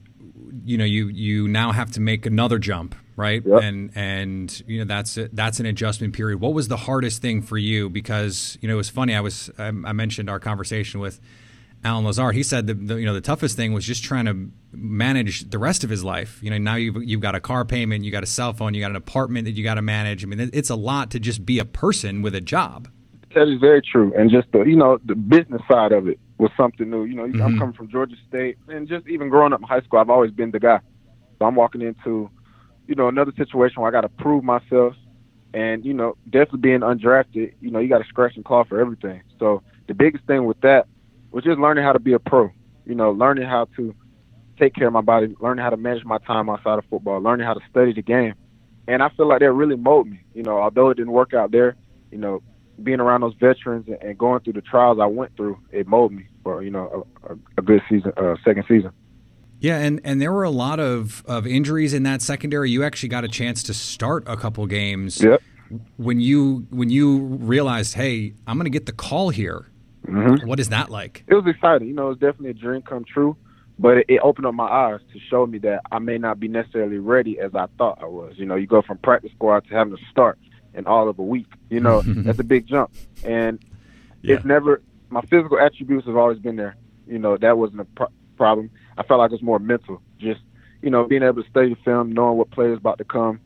you 0.65 0.77
know 0.77 0.86
you 0.86 1.07
you 1.07 1.47
now 1.47 1.71
have 1.71 1.91
to 1.91 2.01
make 2.01 2.25
another 2.25 2.59
jump, 2.59 2.95
right? 3.15 3.43
Yep. 3.45 3.62
And 3.62 3.91
and 3.95 4.63
you 4.67 4.79
know 4.79 4.86
that's 4.86 5.17
a, 5.17 5.29
that's 5.29 5.59
an 5.59 5.65
adjustment 5.65 6.13
period. 6.13 6.39
What 6.39 6.53
was 6.53 6.67
the 6.67 6.77
hardest 6.77 7.21
thing 7.21 7.41
for 7.41 7.57
you? 7.57 7.89
Because 7.89 8.57
you 8.62 8.67
know 8.67 8.74
it 8.74 8.77
was 8.77 8.89
funny. 8.89 9.15
I 9.15 9.21
was 9.21 9.50
I, 9.57 9.67
I 9.67 9.93
mentioned 9.93 10.29
our 10.29 10.39
conversation 10.39 11.00
with 11.00 11.19
Allen 11.83 12.05
Lazard. 12.05 12.36
He 12.36 12.43
said 12.43 12.67
the, 12.67 12.74
the, 12.74 12.95
you 12.95 13.05
know 13.05 13.13
the 13.13 13.21
toughest 13.21 13.55
thing 13.55 13.74
was 13.74 13.86
just 13.86 14.03
trying 14.03 14.25
to 14.25 14.51
manage 14.71 15.50
the 15.50 15.59
rest 15.59 15.83
of 15.83 15.89
his 15.89 16.03
life. 16.03 16.41
You 16.41 16.50
know 16.50 16.57
now 16.57 16.75
you've 16.75 17.03
you've 17.03 17.21
got 17.21 17.36
a 17.36 17.39
car 17.39 17.63
payment, 17.63 18.03
you 18.03 18.12
got 18.12 18.24
a 18.24 18.27
cell 18.27 18.53
phone, 18.53 18.74
you 18.74 18.81
got 18.81 18.89
an 18.89 18.97
apartment 18.97 19.45
that 19.45 19.51
you 19.51 19.63
got 19.63 19.75
to 19.75 19.81
manage. 19.81 20.24
I 20.24 20.27
mean 20.27 20.50
it's 20.53 20.69
a 20.69 20.75
lot 20.75 21.12
to 21.12 21.19
just 21.19 21.45
be 21.45 21.59
a 21.59 21.65
person 21.65 22.21
with 22.21 22.33
a 22.33 22.41
job. 22.41 22.89
That 23.36 23.48
is 23.48 23.60
very 23.60 23.81
true, 23.81 24.13
and 24.17 24.31
just 24.31 24.51
the 24.51 24.63
you 24.63 24.75
know 24.75 25.00
the 25.05 25.15
business 25.15 25.62
side 25.69 25.91
of 25.91 26.07
it 26.07 26.19
was 26.38 26.51
something 26.55 26.89
new. 26.89 27.05
You 27.05 27.15
know, 27.15 27.24
mm-hmm. 27.24 27.41
I'm 27.41 27.57
coming 27.60 27.74
from 27.74 27.89
Georgia 27.89 28.15
State, 28.27 28.57
and 28.67 28.88
just 28.88 29.07
even 29.07 29.29
growing 29.29 29.53
up 29.53 29.60
in 29.60 29.67
high 29.67 29.81
school, 29.81 30.00
I've 30.00 30.10
always 30.10 30.31
been 30.31 30.51
the 30.51 30.60
guy. 30.60 30.79
So 31.38 31.46
I'm 31.46 31.55
walking 31.55 31.81
into, 31.81 32.29
you 32.88 32.96
know, 32.96 33.07
another 33.07 33.34
situation 33.38 33.81
where 33.81 33.89
I 33.89 33.91
got 33.91 34.01
to 34.01 34.10
prove 34.10 34.43
myself, 34.43 34.96
and 35.53 35.86
you 35.86 35.93
know, 35.93 36.15
definitely 36.25 36.60
being 36.60 36.79
undrafted, 36.79 37.53
you 37.62 37.69
know, 37.69 37.79
you 37.79 37.89
got 37.89 38.00
to 38.00 38.07
scratch 38.07 38.36
and 38.36 38.46
claw 38.46 38.63
for 38.63 38.79
everything. 38.79 39.22
So 39.39 39.62
the 39.88 39.93
biggest 39.93 40.25
thing 40.25 40.46
with 40.46 40.60
that 40.62 40.88
was 41.31 41.43
just 41.43 41.60
learning 41.60 41.84
how 41.84 41.93
to 41.93 42.00
be 42.00 42.13
a 42.13 42.19
pro. 42.19 42.50
You 42.86 42.96
know, 42.96 43.12
learning 43.12 43.48
how 43.48 43.67
to 43.75 43.93
take 44.57 44.74
care 44.74 44.88
of 44.88 44.93
my 44.93 45.01
body, 45.01 45.36
learning 45.39 45.63
how 45.63 45.69
to 45.69 45.77
manage 45.77 46.05
my 46.05 46.17
time 46.19 46.50
outside 46.50 46.79
of 46.79 46.86
football, 46.89 47.22
learning 47.22 47.46
how 47.46 47.53
to 47.53 47.62
study 47.69 47.93
the 47.93 48.01
game. 48.01 48.34
And 48.88 49.03
I 49.03 49.10
feel 49.10 49.27
like 49.27 49.41
that 49.41 49.51
really 49.51 49.75
molded 49.75 50.13
me. 50.13 50.22
You 50.34 50.43
know, 50.43 50.57
although 50.57 50.89
it 50.89 50.96
didn't 50.96 51.12
work 51.12 51.34
out 51.34 51.51
there, 51.51 51.75
you 52.12 52.17
know, 52.17 52.41
being 52.81 53.00
around 53.00 53.22
those 53.22 53.34
veterans 53.39 53.88
and 54.01 54.17
going 54.17 54.41
through 54.41 54.53
the 54.53 54.62
trials 54.62 55.00
I 55.01 55.05
went 55.05 55.36
through, 55.36 55.60
it 55.72 55.88
molded 55.88 56.17
me 56.17 56.27
for 56.43 56.63
you 56.63 56.72
know 56.72 57.07
a, 57.24 57.34
a 57.57 57.62
good 57.62 57.81
season, 57.89 58.13
uh, 58.17 58.36
second 58.43 58.65
season. 58.67 58.91
Yeah, 59.60 59.79
and, 59.79 60.00
and 60.03 60.22
there 60.22 60.31
were 60.31 60.43
a 60.43 60.51
lot 60.51 60.79
of, 60.79 61.24
of 61.25 61.48
injuries 61.48 61.93
in 61.93 62.03
that 62.03 62.22
secondary. 62.22 62.69
You 62.69 62.84
actually 62.84 63.10
got 63.10 63.24
a 63.24 63.27
chance 63.27 63.63
to 63.63 63.74
start 63.74 64.24
a 64.27 64.38
couple 64.38 64.65
games. 64.67 65.22
Yep. 65.22 65.41
When 65.98 66.19
you 66.19 66.65
when 66.69 66.89
you 66.89 67.17
realized, 67.17 67.96
hey, 67.96 68.36
I'm 68.46 68.57
going 68.57 68.65
to 68.65 68.69
get 68.69 68.86
the 68.86 68.93
call 68.93 69.29
here. 69.29 69.67
Mm-hmm. 70.07 70.48
What 70.48 70.60
is 70.60 70.69
that 70.69 70.89
like? 70.89 71.25
It 71.27 71.34
was 71.34 71.46
exciting. 71.46 71.89
You 71.89 71.93
know, 71.93 72.05
it 72.05 72.10
was 72.10 72.17
definitely 72.19 72.51
a 72.51 72.53
dream 72.53 72.81
come 72.84 73.03
true, 73.03 73.36
but 73.77 73.98
it, 73.98 74.05
it 74.07 74.19
opened 74.24 74.46
up 74.46 74.53
my 74.53 74.67
eyes 74.67 75.01
to 75.12 75.19
show 75.29 75.46
me 75.46 75.57
that 75.60 75.81
I 75.91 76.00
may 76.00 76.17
not 76.17 76.39
be 76.39 76.48
necessarily 76.48 77.00
ready 77.00 77.38
as 77.39 77.53
I 77.53 77.65
thought 77.77 78.00
I 78.01 78.05
was. 78.05 78.36
You 78.38 78.46
know, 78.46 78.55
you 78.55 78.67
go 78.67 78.81
from 78.81 79.00
practice 79.00 79.31
squad 79.34 79.65
to 79.67 79.74
having 79.74 79.98
to 79.98 80.01
start 80.10 80.39
in 80.77 80.88
all 80.88 81.10
of 81.10 81.19
a 81.19 81.24
week. 81.24 81.48
You 81.69 81.81
know, 81.81 82.01
that's 82.05 82.39
a 82.39 82.43
big 82.43 82.67
jump. 82.67 82.91
And 83.24 83.60
yeah. 84.22 84.36
it's 84.36 84.46
never 84.46 84.81
my 85.10 85.22
physical 85.22 85.60
attributes 85.60 86.05
have 86.05 86.17
always 86.17 86.39
been 86.39 86.55
there. 86.55 86.75
You 87.07 87.19
know, 87.19 87.38
that 87.38 87.57
wasn't 87.57 87.81
a 87.81 87.86
pro- 87.86 88.12
problem. 88.36 88.69
I 88.98 89.03
felt 89.03 89.19
like 89.19 89.31
it 89.31 89.34
was 89.34 89.41
more 89.41 89.60
mental. 89.60 90.01
Just 90.17 90.41
you 90.81 90.89
know, 90.89 91.05
being 91.05 91.24
able 91.24 91.43
to 91.43 91.50
study 91.50 91.69
the 91.69 91.79
film, 91.84 92.12
knowing 92.12 92.38
what 92.38 92.51
players 92.51 92.77
about 92.77 93.00
to 93.00 93.03
come, 93.03 93.39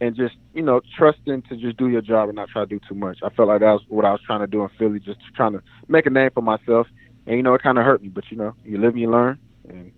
and 0.00 0.14
just 0.14 0.36
you 0.54 0.62
know, 0.62 0.80
trusting 0.96 1.42
to 1.42 1.56
just 1.56 1.76
do 1.76 1.88
your 1.88 2.02
job 2.02 2.28
and 2.28 2.36
not 2.36 2.48
try 2.48 2.62
to 2.62 2.66
do 2.66 2.80
too 2.88 2.94
much. 2.94 3.18
I 3.22 3.30
felt 3.30 3.48
like 3.48 3.60
that 3.60 3.72
was 3.72 3.82
what 3.88 4.04
I 4.04 4.12
was 4.12 4.20
trying 4.24 4.40
to 4.40 4.46
do 4.46 4.62
in 4.62 4.68
Philly, 4.78 5.00
just 5.00 5.18
trying 5.34 5.52
to 5.52 5.62
make 5.88 6.06
a 6.06 6.10
name 6.10 6.30
for 6.32 6.42
myself. 6.42 6.86
And 7.26 7.36
you 7.36 7.42
know, 7.42 7.54
it 7.54 7.62
kind 7.62 7.78
of 7.78 7.84
hurt 7.84 8.02
me, 8.02 8.08
but 8.08 8.24
you 8.30 8.36
know, 8.36 8.54
you 8.64 8.78
live 8.78 8.92
and 8.92 9.00
you 9.00 9.10
learn. 9.10 9.38
And 9.68 9.92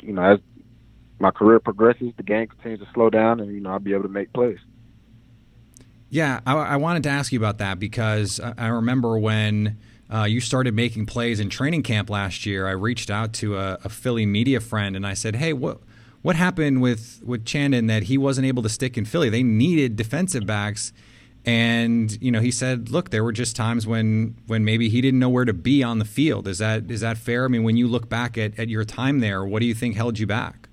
you 0.00 0.12
know, 0.12 0.22
as 0.22 0.40
my 1.20 1.30
career 1.30 1.60
progresses, 1.60 2.12
the 2.16 2.22
game 2.22 2.48
continues 2.48 2.80
to 2.80 2.92
slow 2.94 3.10
down, 3.10 3.40
and 3.40 3.52
you 3.52 3.60
know, 3.60 3.70
I'll 3.70 3.78
be 3.78 3.92
able 3.92 4.04
to 4.04 4.08
make 4.08 4.32
plays. 4.32 4.58
Yeah, 6.12 6.40
I, 6.46 6.52
I, 6.52 6.76
wanted 6.76 7.04
to 7.04 7.08
ask 7.08 7.32
you 7.32 7.38
about 7.38 7.56
that 7.56 7.78
because 7.78 8.38
I 8.38 8.66
remember 8.66 9.16
when 9.16 9.78
uh, 10.12 10.24
you 10.24 10.40
started 10.40 10.74
making 10.74 11.06
plays 11.06 11.40
in 11.40 11.48
training 11.48 11.84
camp 11.84 12.10
last 12.10 12.44
year. 12.44 12.68
I 12.68 12.72
reached 12.72 13.10
out 13.10 13.32
to 13.34 13.56
a, 13.56 13.78
a, 13.82 13.88
Philly 13.88 14.26
media 14.26 14.60
friend 14.60 14.94
and 14.94 15.06
I 15.06 15.14
said, 15.14 15.36
"Hey, 15.36 15.54
what 15.54 15.78
what 16.20 16.36
happened 16.36 16.82
with 16.82 17.22
with 17.24 17.46
Chandon 17.46 17.86
that 17.86 18.02
he 18.04 18.18
wasn't 18.18 18.46
able 18.46 18.62
to 18.62 18.68
stick 18.68 18.98
in 18.98 19.06
Philly? 19.06 19.30
They 19.30 19.42
needed 19.42 19.96
defensive 19.96 20.44
backs." 20.44 20.92
And 21.46 22.22
you 22.22 22.30
know, 22.30 22.40
he 22.40 22.50
said, 22.50 22.90
"Look, 22.90 23.08
there 23.08 23.24
were 23.24 23.32
just 23.32 23.56
times 23.56 23.86
when 23.86 24.36
when 24.46 24.66
maybe 24.66 24.90
he 24.90 25.00
didn't 25.00 25.18
know 25.18 25.30
where 25.30 25.46
to 25.46 25.54
be 25.54 25.82
on 25.82 25.98
the 25.98 26.04
field. 26.04 26.46
Is 26.46 26.58
that 26.58 26.90
is 26.90 27.00
that 27.00 27.16
fair? 27.16 27.46
I 27.46 27.48
mean, 27.48 27.62
when 27.62 27.78
you 27.78 27.88
look 27.88 28.10
back 28.10 28.36
at, 28.36 28.58
at 28.58 28.68
your 28.68 28.84
time 28.84 29.20
there, 29.20 29.46
what 29.46 29.60
do 29.60 29.66
you 29.66 29.74
think 29.74 29.96
held 29.96 30.18
you 30.18 30.26
back?" 30.26 30.68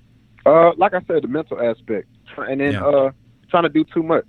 Uh, 0.46 0.74
like 0.76 0.94
I 0.94 1.00
said, 1.08 1.24
the 1.24 1.30
mental 1.30 1.62
aspect, 1.62 2.10
and 2.36 2.60
then 2.60 2.74
yeah. 2.74 2.86
uh, 2.86 3.12
trying 3.50 3.64
to 3.64 3.70
do 3.70 3.86
too 3.86 4.04
much 4.04 4.28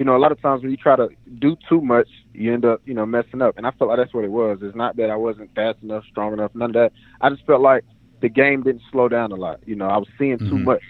you 0.00 0.06
know, 0.06 0.16
a 0.16 0.18
lot 0.18 0.32
of 0.32 0.40
times 0.40 0.62
when 0.62 0.70
you 0.70 0.78
try 0.78 0.96
to 0.96 1.10
do 1.38 1.58
too 1.68 1.82
much, 1.82 2.08
you 2.32 2.54
end 2.54 2.64
up, 2.64 2.80
you 2.86 2.94
know, 2.94 3.04
messing 3.04 3.42
up. 3.42 3.58
And 3.58 3.66
I 3.66 3.70
felt 3.72 3.90
like 3.90 3.98
that's 3.98 4.14
what 4.14 4.24
it 4.24 4.30
was. 4.30 4.60
It's 4.62 4.74
not 4.74 4.96
that 4.96 5.10
I 5.10 5.16
wasn't 5.16 5.54
fast 5.54 5.76
enough, 5.82 6.04
strong 6.10 6.32
enough, 6.32 6.52
none 6.54 6.70
of 6.70 6.74
that. 6.74 6.92
I 7.20 7.28
just 7.28 7.44
felt 7.44 7.60
like 7.60 7.84
the 8.22 8.30
game 8.30 8.62
didn't 8.62 8.80
slow 8.90 9.10
down 9.10 9.30
a 9.30 9.34
lot. 9.34 9.60
You 9.66 9.76
know, 9.76 9.88
I 9.88 9.98
was 9.98 10.08
seeing 10.18 10.38
mm-hmm. 10.38 10.48
too 10.48 10.58
much. 10.58 10.82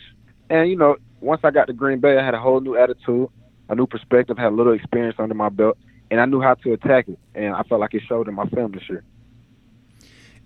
And, 0.48 0.70
you 0.70 0.76
know, 0.76 0.94
once 1.20 1.40
I 1.42 1.50
got 1.50 1.66
to 1.66 1.72
Green 1.72 1.98
Bay, 1.98 2.18
I 2.18 2.24
had 2.24 2.34
a 2.34 2.40
whole 2.40 2.60
new 2.60 2.76
attitude, 2.76 3.28
a 3.68 3.74
new 3.74 3.88
perspective, 3.88 4.38
had 4.38 4.52
a 4.52 4.54
little 4.54 4.74
experience 4.74 5.16
under 5.18 5.34
my 5.34 5.48
belt, 5.48 5.76
and 6.12 6.20
I 6.20 6.24
knew 6.26 6.40
how 6.40 6.54
to 6.54 6.72
attack 6.72 7.08
it. 7.08 7.18
And 7.34 7.52
I 7.52 7.64
felt 7.64 7.80
like 7.80 7.94
it 7.94 8.02
showed 8.08 8.28
in 8.28 8.34
my 8.34 8.46
film 8.50 8.70
this 8.70 8.88
year. 8.88 9.02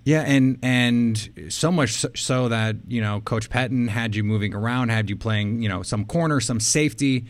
Yeah, 0.05 0.23
and 0.23 0.59
and 0.63 1.47
so 1.51 1.71
much 1.71 2.05
so 2.17 2.49
that 2.49 2.77
you 2.89 3.03
know 3.03 3.21
Coach 3.21 3.49
Pettine 3.51 3.89
had 3.89 4.15
you 4.15 4.25
moving 4.25 4.55
around, 4.55 4.91
had 4.91 5.09
you 5.09 5.17
playing 5.17 5.63
you 5.63 5.69
know 5.69 5.83
some 5.83 6.05
corner, 6.07 6.41
some 6.41 6.61
safety. 6.61 7.27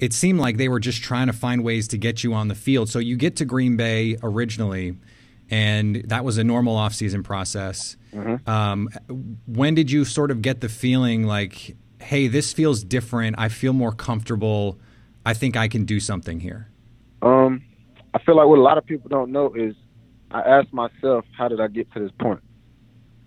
It 0.00 0.12
seemed 0.12 0.40
like 0.40 0.56
they 0.56 0.68
were 0.68 0.80
just 0.80 1.02
trying 1.02 1.26
to 1.26 1.32
find 1.32 1.62
ways 1.62 1.86
to 1.88 1.98
get 1.98 2.24
you 2.24 2.32
on 2.32 2.48
the 2.48 2.54
field. 2.54 2.88
So 2.88 2.98
you 2.98 3.16
get 3.16 3.36
to 3.36 3.44
Green 3.44 3.76
Bay 3.76 4.16
originally, 4.22 4.96
and 5.50 5.96
that 6.06 6.24
was 6.24 6.38
a 6.38 6.44
normal 6.44 6.76
offseason 6.76 7.22
process. 7.22 7.96
Mm-hmm. 8.14 8.48
Um, 8.50 8.88
when 9.46 9.74
did 9.74 9.90
you 9.90 10.04
sort 10.04 10.30
of 10.30 10.40
get 10.40 10.62
the 10.62 10.68
feeling 10.70 11.24
like, 11.24 11.76
hey, 12.00 12.28
this 12.28 12.52
feels 12.52 12.82
different. 12.82 13.36
I 13.38 13.48
feel 13.48 13.74
more 13.74 13.92
comfortable. 13.92 14.78
I 15.26 15.34
think 15.34 15.56
I 15.56 15.68
can 15.68 15.84
do 15.84 16.00
something 16.00 16.40
here. 16.40 16.68
Um, 17.20 17.62
I 18.14 18.18
feel 18.20 18.36
like 18.36 18.46
what 18.46 18.58
a 18.58 18.62
lot 18.62 18.78
of 18.78 18.86
people 18.86 19.08
don't 19.10 19.30
know 19.30 19.52
is 19.54 19.74
I 20.30 20.40
asked 20.40 20.72
myself, 20.72 21.24
how 21.36 21.48
did 21.48 21.60
I 21.60 21.68
get 21.68 21.92
to 21.92 22.00
this 22.00 22.12
point? 22.18 22.40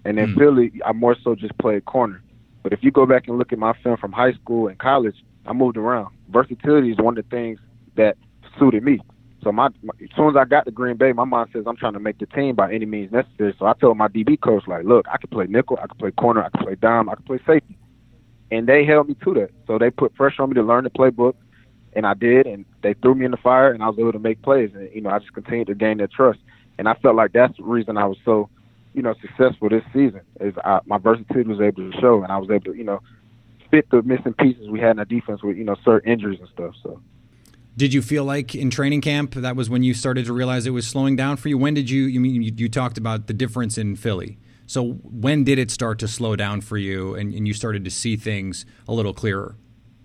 And 0.05 0.17
in 0.17 0.33
mm. 0.33 0.37
Philly, 0.37 0.81
I 0.85 0.91
more 0.91 1.15
so 1.23 1.35
just 1.35 1.57
played 1.59 1.85
corner. 1.85 2.21
But 2.63 2.73
if 2.73 2.79
you 2.81 2.91
go 2.91 3.05
back 3.05 3.27
and 3.27 3.37
look 3.37 3.53
at 3.53 3.59
my 3.59 3.73
film 3.83 3.97
from 3.97 4.11
high 4.11 4.33
school 4.33 4.67
and 4.67 4.79
college, 4.79 5.15
I 5.45 5.53
moved 5.53 5.77
around. 5.77 6.15
Versatility 6.33 6.91
is 6.91 6.97
one 6.97 7.17
of 7.17 7.23
the 7.23 7.29
things 7.29 7.59
that 7.95 8.17
suited 8.59 8.83
me. 8.83 8.99
So 9.43 9.51
my, 9.51 9.69
my, 9.83 9.93
as 10.01 10.09
soon 10.15 10.29
as 10.29 10.35
I 10.37 10.45
got 10.45 10.65
to 10.65 10.71
Green 10.71 10.95
Bay, 10.95 11.11
my 11.11 11.25
mind 11.25 11.49
says 11.51 11.65
I'm 11.67 11.75
trying 11.75 11.93
to 11.93 11.99
make 11.99 12.17
the 12.17 12.25
team 12.25 12.55
by 12.55 12.73
any 12.73 12.85
means 12.85 13.11
necessary. 13.11 13.53
So 13.59 13.65
I 13.65 13.73
told 13.73 13.97
my 13.97 14.07
DB 14.07 14.39
coach 14.39 14.63
like, 14.67 14.85
look, 14.85 15.05
I 15.11 15.17
can 15.17 15.29
play 15.29 15.45
nickel, 15.47 15.77
I 15.81 15.87
can 15.87 15.97
play 15.97 16.11
corner, 16.11 16.43
I 16.43 16.49
can 16.49 16.65
play 16.65 16.75
dime, 16.75 17.09
I 17.09 17.15
can 17.15 17.25
play 17.25 17.39
safety, 17.45 17.77
and 18.51 18.67
they 18.67 18.85
held 18.85 19.09
me 19.09 19.15
to 19.23 19.33
that. 19.35 19.49
So 19.67 19.77
they 19.77 19.89
put 19.89 20.15
pressure 20.15 20.43
on 20.43 20.49
me 20.49 20.55
to 20.55 20.63
learn 20.63 20.85
the 20.85 20.89
playbook, 20.89 21.33
and 21.93 22.05
I 22.05 22.13
did, 22.13 22.47
and 22.47 22.65
they 22.81 22.93
threw 22.93 23.15
me 23.15 23.25
in 23.25 23.31
the 23.31 23.37
fire, 23.37 23.71
and 23.71 23.83
I 23.83 23.89
was 23.89 23.99
able 23.99 24.13
to 24.13 24.19
make 24.19 24.41
plays, 24.41 24.71
and 24.73 24.89
you 24.93 25.01
know 25.01 25.09
I 25.09 25.19
just 25.19 25.33
continued 25.33 25.67
to 25.67 25.75
gain 25.75 25.97
their 25.97 26.07
trust, 26.07 26.39
and 26.77 26.87
I 26.87 26.93
felt 26.95 27.15
like 27.15 27.33
that's 27.33 27.57
the 27.57 27.63
reason 27.63 27.97
I 27.97 28.05
was 28.05 28.17
so, 28.23 28.49
you 28.93 29.01
know, 29.01 29.13
successful 29.21 29.69
this 29.69 29.83
season 29.93 30.21
is 30.39 30.53
I, 30.63 30.79
my 30.85 30.97
versatility 30.97 31.49
was 31.49 31.59
able 31.59 31.91
to 31.91 31.99
show, 31.99 32.23
and 32.23 32.31
I 32.31 32.37
was 32.37 32.49
able 32.49 32.71
to, 32.71 32.77
you 32.77 32.83
know, 32.83 33.01
fit 33.73 33.89
the 33.89 34.03
missing 34.03 34.33
pieces 34.33 34.69
we 34.69 34.79
had 34.79 34.91
in 34.91 34.97
the 34.97 35.05
defense 35.05 35.41
with 35.41 35.57
you 35.57 35.63
know 35.63 35.75
certain 35.83 36.11
injuries 36.11 36.39
and 36.39 36.49
stuff. 36.49 36.75
So. 36.83 37.01
Did 37.75 37.91
you 37.91 38.03
feel 38.03 38.23
like 38.23 38.53
in 38.53 38.69
training 38.69 39.01
camp 39.01 39.33
that 39.33 39.55
was 39.55 39.67
when 39.67 39.81
you 39.81 39.95
started 39.95 40.27
to 40.27 40.33
realize 40.33 40.67
it 40.67 40.69
was 40.69 40.85
slowing 40.85 41.15
down 41.15 41.37
for 41.37 41.49
you? 41.49 41.57
When 41.57 41.73
did 41.73 41.89
you? 41.89 42.03
You 42.03 42.19
mean 42.19 42.43
you, 42.43 42.51
you 42.55 42.69
talked 42.69 42.99
about 42.99 43.25
the 43.25 43.33
difference 43.33 43.79
in 43.79 43.95
Philly. 43.95 44.37
So 44.67 44.93
when 45.01 45.43
did 45.43 45.57
it 45.57 45.71
start 45.71 45.97
to 45.99 46.07
slow 46.07 46.35
down 46.35 46.61
for 46.61 46.77
you, 46.77 47.15
and, 47.15 47.33
and 47.33 47.47
you 47.47 47.53
started 47.53 47.83
to 47.85 47.91
see 47.91 48.15
things 48.15 48.65
a 48.87 48.93
little 48.93 49.13
clearer? 49.13 49.55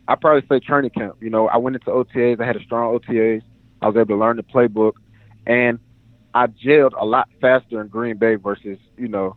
I 0.08 0.14
probably 0.14 0.48
say 0.48 0.60
training 0.60 0.90
camp. 0.90 1.16
You 1.20 1.28
know, 1.28 1.48
I 1.48 1.58
went 1.58 1.76
into 1.76 1.90
OTAs. 1.90 2.40
I 2.40 2.46
had 2.46 2.56
a 2.56 2.62
strong 2.62 2.98
OTAs. 2.98 3.42
I 3.82 3.86
was 3.86 3.96
able 3.96 4.06
to 4.06 4.16
learn 4.16 4.38
the 4.38 4.42
playbook, 4.42 4.94
and 5.46 5.78
I 6.34 6.46
gelled 6.46 6.92
a 6.98 7.04
lot 7.04 7.28
faster 7.40 7.80
in 7.82 7.88
Green 7.88 8.16
Bay 8.16 8.36
versus 8.36 8.78
you 8.96 9.08
know 9.08 9.36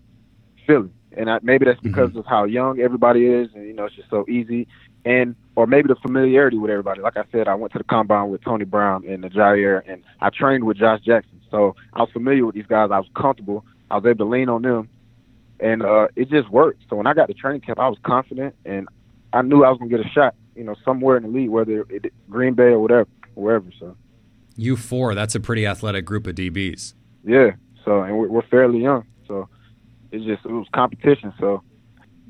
Philly. 0.65 0.89
And 1.15 1.29
I, 1.29 1.39
maybe 1.41 1.65
that's 1.65 1.79
because 1.81 2.09
mm-hmm. 2.09 2.19
of 2.19 2.25
how 2.25 2.45
young 2.45 2.79
everybody 2.79 3.25
is, 3.25 3.49
and 3.53 3.65
you 3.67 3.73
know 3.73 3.85
it's 3.85 3.95
just 3.95 4.09
so 4.09 4.25
easy. 4.29 4.67
And 5.03 5.35
or 5.55 5.67
maybe 5.67 5.87
the 5.87 5.95
familiarity 5.95 6.57
with 6.57 6.71
everybody. 6.71 7.01
Like 7.01 7.17
I 7.17 7.23
said, 7.31 7.47
I 7.47 7.55
went 7.55 7.73
to 7.73 7.79
the 7.79 7.83
combine 7.83 8.29
with 8.29 8.43
Tony 8.43 8.65
Brown 8.65 9.07
and 9.07 9.23
the 9.23 9.29
Jaire, 9.29 9.81
and 9.87 10.03
I 10.21 10.29
trained 10.29 10.63
with 10.63 10.77
Josh 10.77 11.01
Jackson. 11.01 11.41
So 11.49 11.75
I 11.93 12.01
was 12.01 12.09
familiar 12.11 12.45
with 12.45 12.55
these 12.55 12.67
guys. 12.67 12.89
I 12.91 12.99
was 12.99 13.09
comfortable. 13.15 13.65
I 13.89 13.95
was 13.95 14.05
able 14.05 14.25
to 14.25 14.31
lean 14.31 14.47
on 14.47 14.61
them, 14.61 14.89
and 15.59 15.83
uh, 15.83 16.07
it 16.15 16.29
just 16.29 16.49
worked. 16.49 16.83
So 16.89 16.95
when 16.95 17.07
I 17.07 17.13
got 17.13 17.27
to 17.27 17.33
training 17.33 17.61
camp, 17.61 17.79
I 17.79 17.89
was 17.89 17.97
confident, 18.03 18.55
and 18.65 18.87
I 19.33 19.41
knew 19.41 19.63
I 19.63 19.69
was 19.69 19.79
gonna 19.79 19.89
get 19.89 19.99
a 19.99 20.09
shot. 20.09 20.35
You 20.55 20.63
know, 20.63 20.75
somewhere 20.85 21.17
in 21.17 21.23
the 21.23 21.29
league, 21.29 21.49
whether 21.49 21.85
it, 21.89 22.13
Green 22.29 22.53
Bay 22.53 22.63
or 22.63 22.79
whatever, 22.79 23.07
wherever. 23.35 23.69
So 23.79 23.95
you 24.55 24.77
four, 24.77 25.15
that's 25.15 25.35
a 25.35 25.39
pretty 25.39 25.65
athletic 25.65 26.05
group 26.05 26.27
of 26.27 26.35
DBs. 26.35 26.93
Yeah. 27.23 27.51
So 27.83 28.01
and 28.01 28.17
we're, 28.17 28.27
we're 28.27 28.47
fairly 28.47 28.79
young, 28.79 29.05
so 29.27 29.49
it's 30.11 30.25
just 30.25 30.45
it 30.45 30.51
was 30.51 30.67
competition. 30.73 31.33
So 31.39 31.63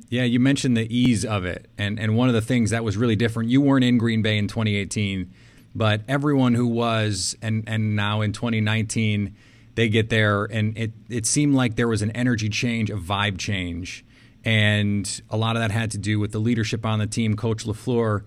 yeah, 0.09 0.23
you 0.23 0.39
mentioned 0.39 0.75
the 0.75 0.93
ease 0.93 1.23
of 1.23 1.45
it, 1.45 1.69
and 1.77 1.99
and 1.99 2.15
one 2.15 2.27
of 2.27 2.33
the 2.33 2.41
things 2.41 2.71
that 2.71 2.83
was 2.83 2.97
really 2.97 3.15
different. 3.15 3.49
You 3.49 3.61
weren't 3.61 3.85
in 3.85 3.97
Green 3.97 4.21
Bay 4.21 4.37
in 4.37 4.47
2018, 4.47 5.31
but 5.73 6.01
everyone 6.07 6.53
who 6.53 6.67
was, 6.67 7.35
and 7.41 7.63
and 7.65 7.95
now 7.95 8.19
in 8.21 8.33
2019, 8.33 9.35
they 9.75 9.87
get 9.87 10.09
there, 10.09 10.45
and 10.45 10.77
it 10.77 10.91
it 11.09 11.25
seemed 11.25 11.55
like 11.55 11.75
there 11.75 11.87
was 11.87 12.01
an 12.01 12.11
energy 12.11 12.49
change, 12.49 12.89
a 12.89 12.97
vibe 12.97 13.37
change, 13.37 14.05
and 14.43 15.21
a 15.29 15.37
lot 15.37 15.55
of 15.55 15.61
that 15.61 15.71
had 15.71 15.91
to 15.91 15.97
do 15.97 16.19
with 16.19 16.33
the 16.33 16.39
leadership 16.39 16.85
on 16.85 16.99
the 16.99 17.07
team, 17.07 17.35
Coach 17.35 17.65
LaFleur. 17.65 18.23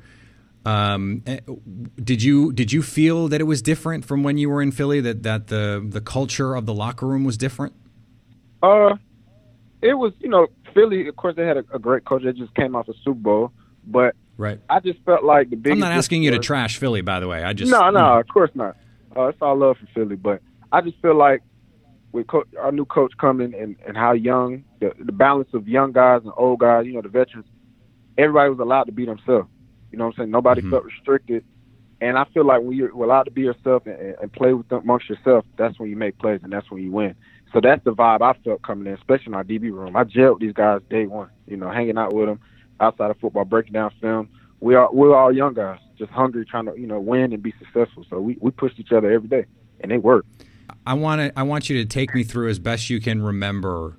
Um, 0.65 1.23
eh, 1.27 1.41
did 2.03 2.23
you 2.23 2.51
did 2.53 2.73
you 2.73 2.83
feel 2.83 3.29
that 3.29 3.43
it 3.43 3.45
was 3.45 3.61
different 3.61 4.07
from 4.07 4.23
when 4.23 4.39
you 4.39 4.49
were 4.49 4.63
in 4.63 4.73
Philly? 4.73 5.03
That 5.03 5.23
that 5.25 5.49
the 5.49 5.85
the 5.87 6.01
culture 6.01 6.55
of 6.55 6.65
the 6.65 6.73
locker 6.73 7.07
room 7.07 7.25
was 7.25 7.37
different? 7.37 7.75
Uh, 8.63 8.97
it 9.85 9.95
was 9.95 10.13
you 10.19 10.29
know 10.29 10.49
Philly, 10.73 11.07
of 11.07 11.17
course, 11.17 11.37
they 11.37 11.47
had 11.47 11.59
a, 11.59 11.65
a 11.73 11.79
great 11.79 12.05
coach 12.05 12.25
that 12.25 12.37
just 12.37 12.55
came 12.55 12.75
off 12.75 12.89
a 12.89 12.95
Super 13.05 13.21
Bowl, 13.21 13.53
but 13.87 14.17
right. 14.37 14.59
I 14.69 14.81
just 14.81 14.99
felt 15.05 15.23
like 15.23 15.51
the 15.51 15.57
big. 15.57 15.75
I'm 15.75 15.79
not 15.79 15.93
asking 15.93 16.23
you 16.23 16.33
to 16.33 16.39
trash 16.39 16.79
Philly, 16.79 17.03
by 17.03 17.21
the 17.21 17.29
way. 17.29 17.45
I 17.45 17.53
just 17.53 17.71
no, 17.71 17.79
no, 17.81 17.87
you 17.87 17.93
know. 17.93 18.21
of 18.21 18.29
course 18.29 18.51
not. 18.55 18.77
Uh, 19.17 19.29
it's 19.29 19.39
all 19.41 19.57
love 19.57 19.77
for 19.79 19.87
Philly, 19.95 20.17
but 20.17 20.43
I 20.73 20.81
just 20.81 21.01
feel 21.01 21.17
like 21.17 21.43
with 22.11 22.27
co- 22.27 22.45
our 22.59 22.73
new 22.73 22.85
coach 22.85 23.13
coming 23.21 23.55
and, 23.55 23.77
and 23.87 23.97
how 23.97 24.13
young 24.13 24.65
the, 24.81 24.93
the 24.99 25.13
balance 25.13 25.49
of 25.53 25.69
young 25.69 25.93
guys 25.93 26.23
and 26.25 26.33
old 26.37 26.61
guys, 26.61 26.87
you 26.87 26.93
know, 26.93 27.03
the 27.03 27.09
veterans, 27.09 27.47
everybody 28.19 28.51
was 28.51 28.59
allowed 28.59 28.85
to 28.85 28.93
be 28.93 29.05
themselves. 29.05 29.49
You 29.93 29.99
know 29.99 30.07
what 30.07 30.15
I'm 30.15 30.25
saying? 30.25 30.31
Nobody 30.31 30.61
mm-hmm. 30.61 30.71
felt 30.71 30.85
restricted. 30.85 31.45
And 32.01 32.19
I 32.19 32.25
feel 32.35 32.45
like 32.45 32.63
when 32.63 32.77
you're 32.77 32.91
allowed 32.91 33.25
to 33.25 33.31
be 33.31 33.43
yourself 33.43 33.87
and, 33.87 34.17
and 34.21 34.33
play 34.33 34.53
with 34.53 34.69
them 34.69 34.81
amongst 34.83 35.09
yourself, 35.09 35.45
that's 35.57 35.79
when 35.79 35.91
you 35.91 35.97
make 35.97 36.19
plays 36.19 36.41
and 36.43 36.53
that's 36.53 36.71
when 36.71 36.83
you 36.83 36.91
win. 36.91 37.15
So 37.55 37.61
that's 37.61 37.83
the 37.85 37.93
vibe 37.93 38.21
I 38.21 38.37
felt 38.43 38.63
coming 38.63 38.89
in, 38.89 38.95
especially 38.95 39.27
in 39.29 39.35
our 39.35 39.45
DB 39.45 39.73
room. 39.73 39.95
I 39.97 40.03
gelled 40.03 40.41
these 40.41 40.53
guys 40.53 40.81
day 40.91 41.07
one, 41.07 41.31
you 41.47 41.57
know, 41.57 41.71
hanging 41.71 41.97
out 41.97 42.13
with 42.13 42.27
them 42.27 42.41
outside 42.81 43.13
of 43.13 43.19
football, 43.21 43.45
breaking 43.45 43.73
down 43.73 43.93
film. 44.01 44.29
We 44.59 44.75
are 44.75 44.93
we're 44.93 45.17
all 45.17 45.33
young 45.33 45.55
guys, 45.55 45.79
just 45.97 46.11
hungry, 46.11 46.45
trying 46.45 46.67
to 46.67 46.75
you 46.77 46.89
know 46.89 46.99
win 46.99 47.33
and 47.33 47.41
be 47.41 47.55
successful. 47.61 48.05
So 48.11 48.21
we 48.21 48.37
we 48.41 48.51
pushed 48.51 48.81
each 48.81 48.91
other 48.91 49.11
every 49.11 49.29
day, 49.29 49.47
and 49.81 49.93
it 49.93 50.03
worked. 50.03 50.27
I 50.85 50.95
want 50.95 51.21
to 51.21 51.39
I 51.39 51.45
want 51.45 51.71
you 51.71 51.81
to 51.81 51.85
take 51.85 52.13
me 52.13 52.25
through 52.25 52.49
as 52.49 52.59
best 52.59 52.91
you 52.91 53.01
can 53.01 53.23
remember 53.23 53.99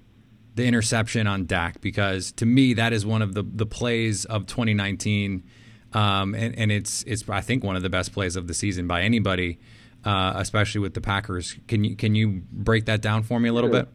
the 0.55 0.65
interception 0.65 1.25
on 1.25 1.45
Dak 1.45 1.79
because 1.79 2.33
to 2.33 2.45
me 2.45 2.73
that 2.73 2.91
is 2.91 3.05
one 3.05 3.21
of 3.21 3.35
the 3.35 3.43
the 3.43 3.65
plays 3.65 4.25
of 4.25 4.47
2019, 4.47 5.43
um, 5.93 6.35
and, 6.35 6.57
and 6.57 6.73
it's 6.73 7.03
it's 7.03 7.29
I 7.29 7.39
think 7.39 7.63
one 7.63 7.77
of 7.77 7.83
the 7.83 7.89
best 7.89 8.11
plays 8.11 8.35
of 8.35 8.47
the 8.47 8.53
season 8.53 8.85
by 8.85 9.03
anybody 9.03 9.59
uh, 10.05 10.33
especially 10.35 10.81
with 10.81 10.93
the 10.93 11.01
Packers. 11.01 11.57
Can 11.67 11.83
you 11.83 11.95
can 11.95 12.15
you 12.15 12.43
break 12.51 12.85
that 12.85 13.01
down 13.01 13.23
for 13.23 13.39
me 13.39 13.49
a 13.49 13.53
little 13.53 13.73
yeah, 13.73 13.81
bit? 13.81 13.89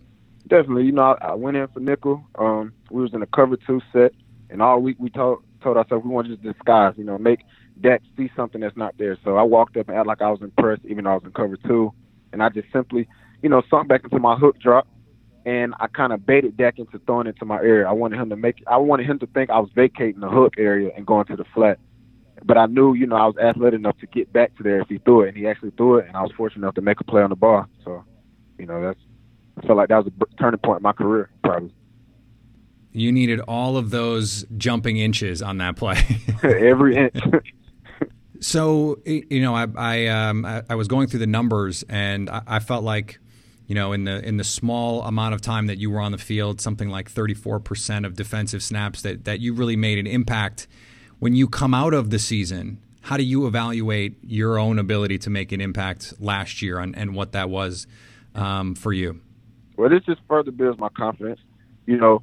Definitely. 0.49 0.87
You 0.87 0.93
know, 0.93 1.17
I, 1.21 1.29
I, 1.29 1.35
went 1.35 1.57
in 1.57 1.69
for 1.69 1.81
nickel. 1.81 2.25
Um, 2.35 2.73
we 2.91 3.03
was 3.03 3.15
in 3.15 3.23
a 3.23 3.27
cover 3.27 3.57
two 3.57 3.81
set, 3.93 4.13
and 4.51 4.61
all 4.61 4.81
week 4.81 4.97
we 4.99 5.11
told 5.11 5.45
told 5.63 5.77
ourselves 5.77 6.05
we 6.05 6.11
want 6.11 6.27
to 6.27 6.35
just 6.35 6.43
disguise. 6.43 6.95
You 6.97 7.05
know, 7.05 7.17
make 7.17 7.41
Dak 7.81 8.03
see 8.17 8.31
something 8.35 8.61
that's 8.61 8.77
not 8.77 8.99
there. 8.99 9.17
So 9.25 9.37
I 9.37 9.43
walked 9.43 9.77
up 9.77 9.89
and 9.89 9.97
acted 9.97 10.09
like 10.09 10.23
I 10.23 10.31
was 10.31 10.43
impressed, 10.43 10.83
even 10.87 11.05
though 11.05 11.13
I 11.13 11.15
was 11.15 11.25
in 11.25 11.33
cover 11.33 11.57
two, 11.57 11.93
and 12.33 12.43
I 12.43 12.49
just 12.49 12.69
simply, 12.73 13.09
you 13.43 13.49
know, 13.49 13.63
sunk 13.71 13.89
back 13.89 14.03
into 14.03 14.19
my 14.19 14.37
hook 14.37 14.59
drop. 14.59 14.89
And 15.47 15.75
I 15.81 15.87
kind 15.87 16.13
of 16.13 16.27
baited 16.27 16.59
Dak 16.59 16.79
into 16.79 16.99
throwing 17.07 17.27
into 17.27 17.47
my 17.47 17.57
area. 17.57 17.89
I 17.89 17.93
wanted 17.93 18.21
him 18.21 18.29
to 18.29 18.37
make. 18.37 18.63
I 18.67 18.77
wanted 18.77 19.07
him 19.07 19.21
to 19.21 19.27
think 19.27 19.49
I 19.49 19.59
was 19.61 19.71
vacating 19.75 20.21
the 20.21 20.29
hook 20.29 20.55
area 20.59 20.91
and 20.95 21.07
going 21.07 21.27
to 21.27 21.37
the 21.37 21.47
flat 21.55 21.79
but 22.45 22.59
I 22.59 22.67
knew, 22.67 22.95
you 22.95 23.07
know, 23.07 23.17
I 23.17 23.27
was 23.27 23.37
athletic 23.39 23.79
enough 23.79 23.99
to 23.99 24.07
get 24.07 24.33
back 24.33 24.57
to 24.57 24.63
there 24.63 24.81
if 24.81 24.89
he 24.89 24.99
threw 24.99 25.23
it, 25.23 25.29
and 25.29 25.37
he 25.37 25.47
actually 25.47 25.73
threw 25.73 25.99
it, 25.99 26.07
and 26.07 26.17
I 26.17 26.23
was 26.23 26.33
fortunate 26.37 26.65
enough 26.65 26.75
to 26.75 26.81
make 26.81 27.01
a 27.01 27.05
play 27.05 27.23
on 27.23 27.31
the 27.31 27.37
ball. 27.37 27.67
So, 27.85 28.05
you 28.59 28.67
know, 28.67 28.81
that's 28.81 29.01
I 29.59 29.67
felt 29.67 29.77
like 29.77 29.89
that 29.89 30.05
was 30.05 30.07
a 30.07 30.37
turning 30.37 30.61
point 30.61 30.79
in 30.79 30.83
my 30.83 30.93
career, 30.93 31.31
probably. 31.45 31.75
You 32.93 33.13
needed 33.13 33.41
all 33.41 33.77
of 33.77 33.91
those 33.91 34.45
jumping 34.57 34.97
inches 34.97 35.43
on 35.43 35.59
that 35.59 35.77
play. 35.77 36.03
Every 36.43 36.97
inch. 36.97 37.17
so, 38.41 38.99
you 39.05 39.41
know, 39.41 39.55
I 39.55 39.67
I, 39.77 40.07
um, 40.07 40.45
I 40.45 40.75
was 40.75 40.89
going 40.89 41.09
through 41.09 41.21
the 41.21 41.27
numbers, 41.27 41.85
and 41.89 42.29
I, 42.31 42.43
I 42.47 42.59
felt 42.59 42.85
like 42.85 43.19
you 43.71 43.77
know, 43.77 43.93
in 43.93 44.03
the 44.03 44.27
in 44.27 44.37
the 44.37 44.43
small 44.43 45.03
amount 45.03 45.33
of 45.33 45.41
time 45.41 45.69
that 45.69 45.79
you 45.79 45.93
were 45.93 46.01
on 46.01 46.11
the 46.11 46.19
field, 46.19 46.61
something 46.61 46.89
like 46.89 47.09
34% 47.09 48.05
of 48.05 48.17
defensive 48.17 48.65
snaps 48.65 49.03
that 49.03 49.27
that 49.27 49.39
you 49.39 49.55
really 49.55 49.77
made 49.77 49.99
an 49.99 50.09
impact 50.09 50.67
when 51.21 51.35
you 51.37 51.47
come 51.47 51.73
out 51.73 51.95
of 51.95 52.11
the 52.11 52.19
season, 52.19 52.81
how 53.03 53.17
do 53.17 53.23
you 53.23 53.47
evaluate 53.47 54.17
your 54.23 54.59
own 54.59 54.79
ability 54.79 55.19
to 55.19 55.31
make 55.31 55.53
an 55.53 55.61
impact 55.61 56.15
last 56.19 56.61
year 56.61 56.79
and, 56.79 56.97
and 56.97 57.15
what 57.15 57.33
that 57.33 57.49
was 57.49 57.87
um, 58.35 58.75
for 58.75 58.93
you? 58.93 59.21
Well, 59.77 59.89
this 59.89 60.03
just 60.05 60.21
further 60.29 60.51
builds 60.51 60.79
my 60.79 60.89
confidence. 60.89 61.39
You 61.87 61.99
know, 61.99 62.23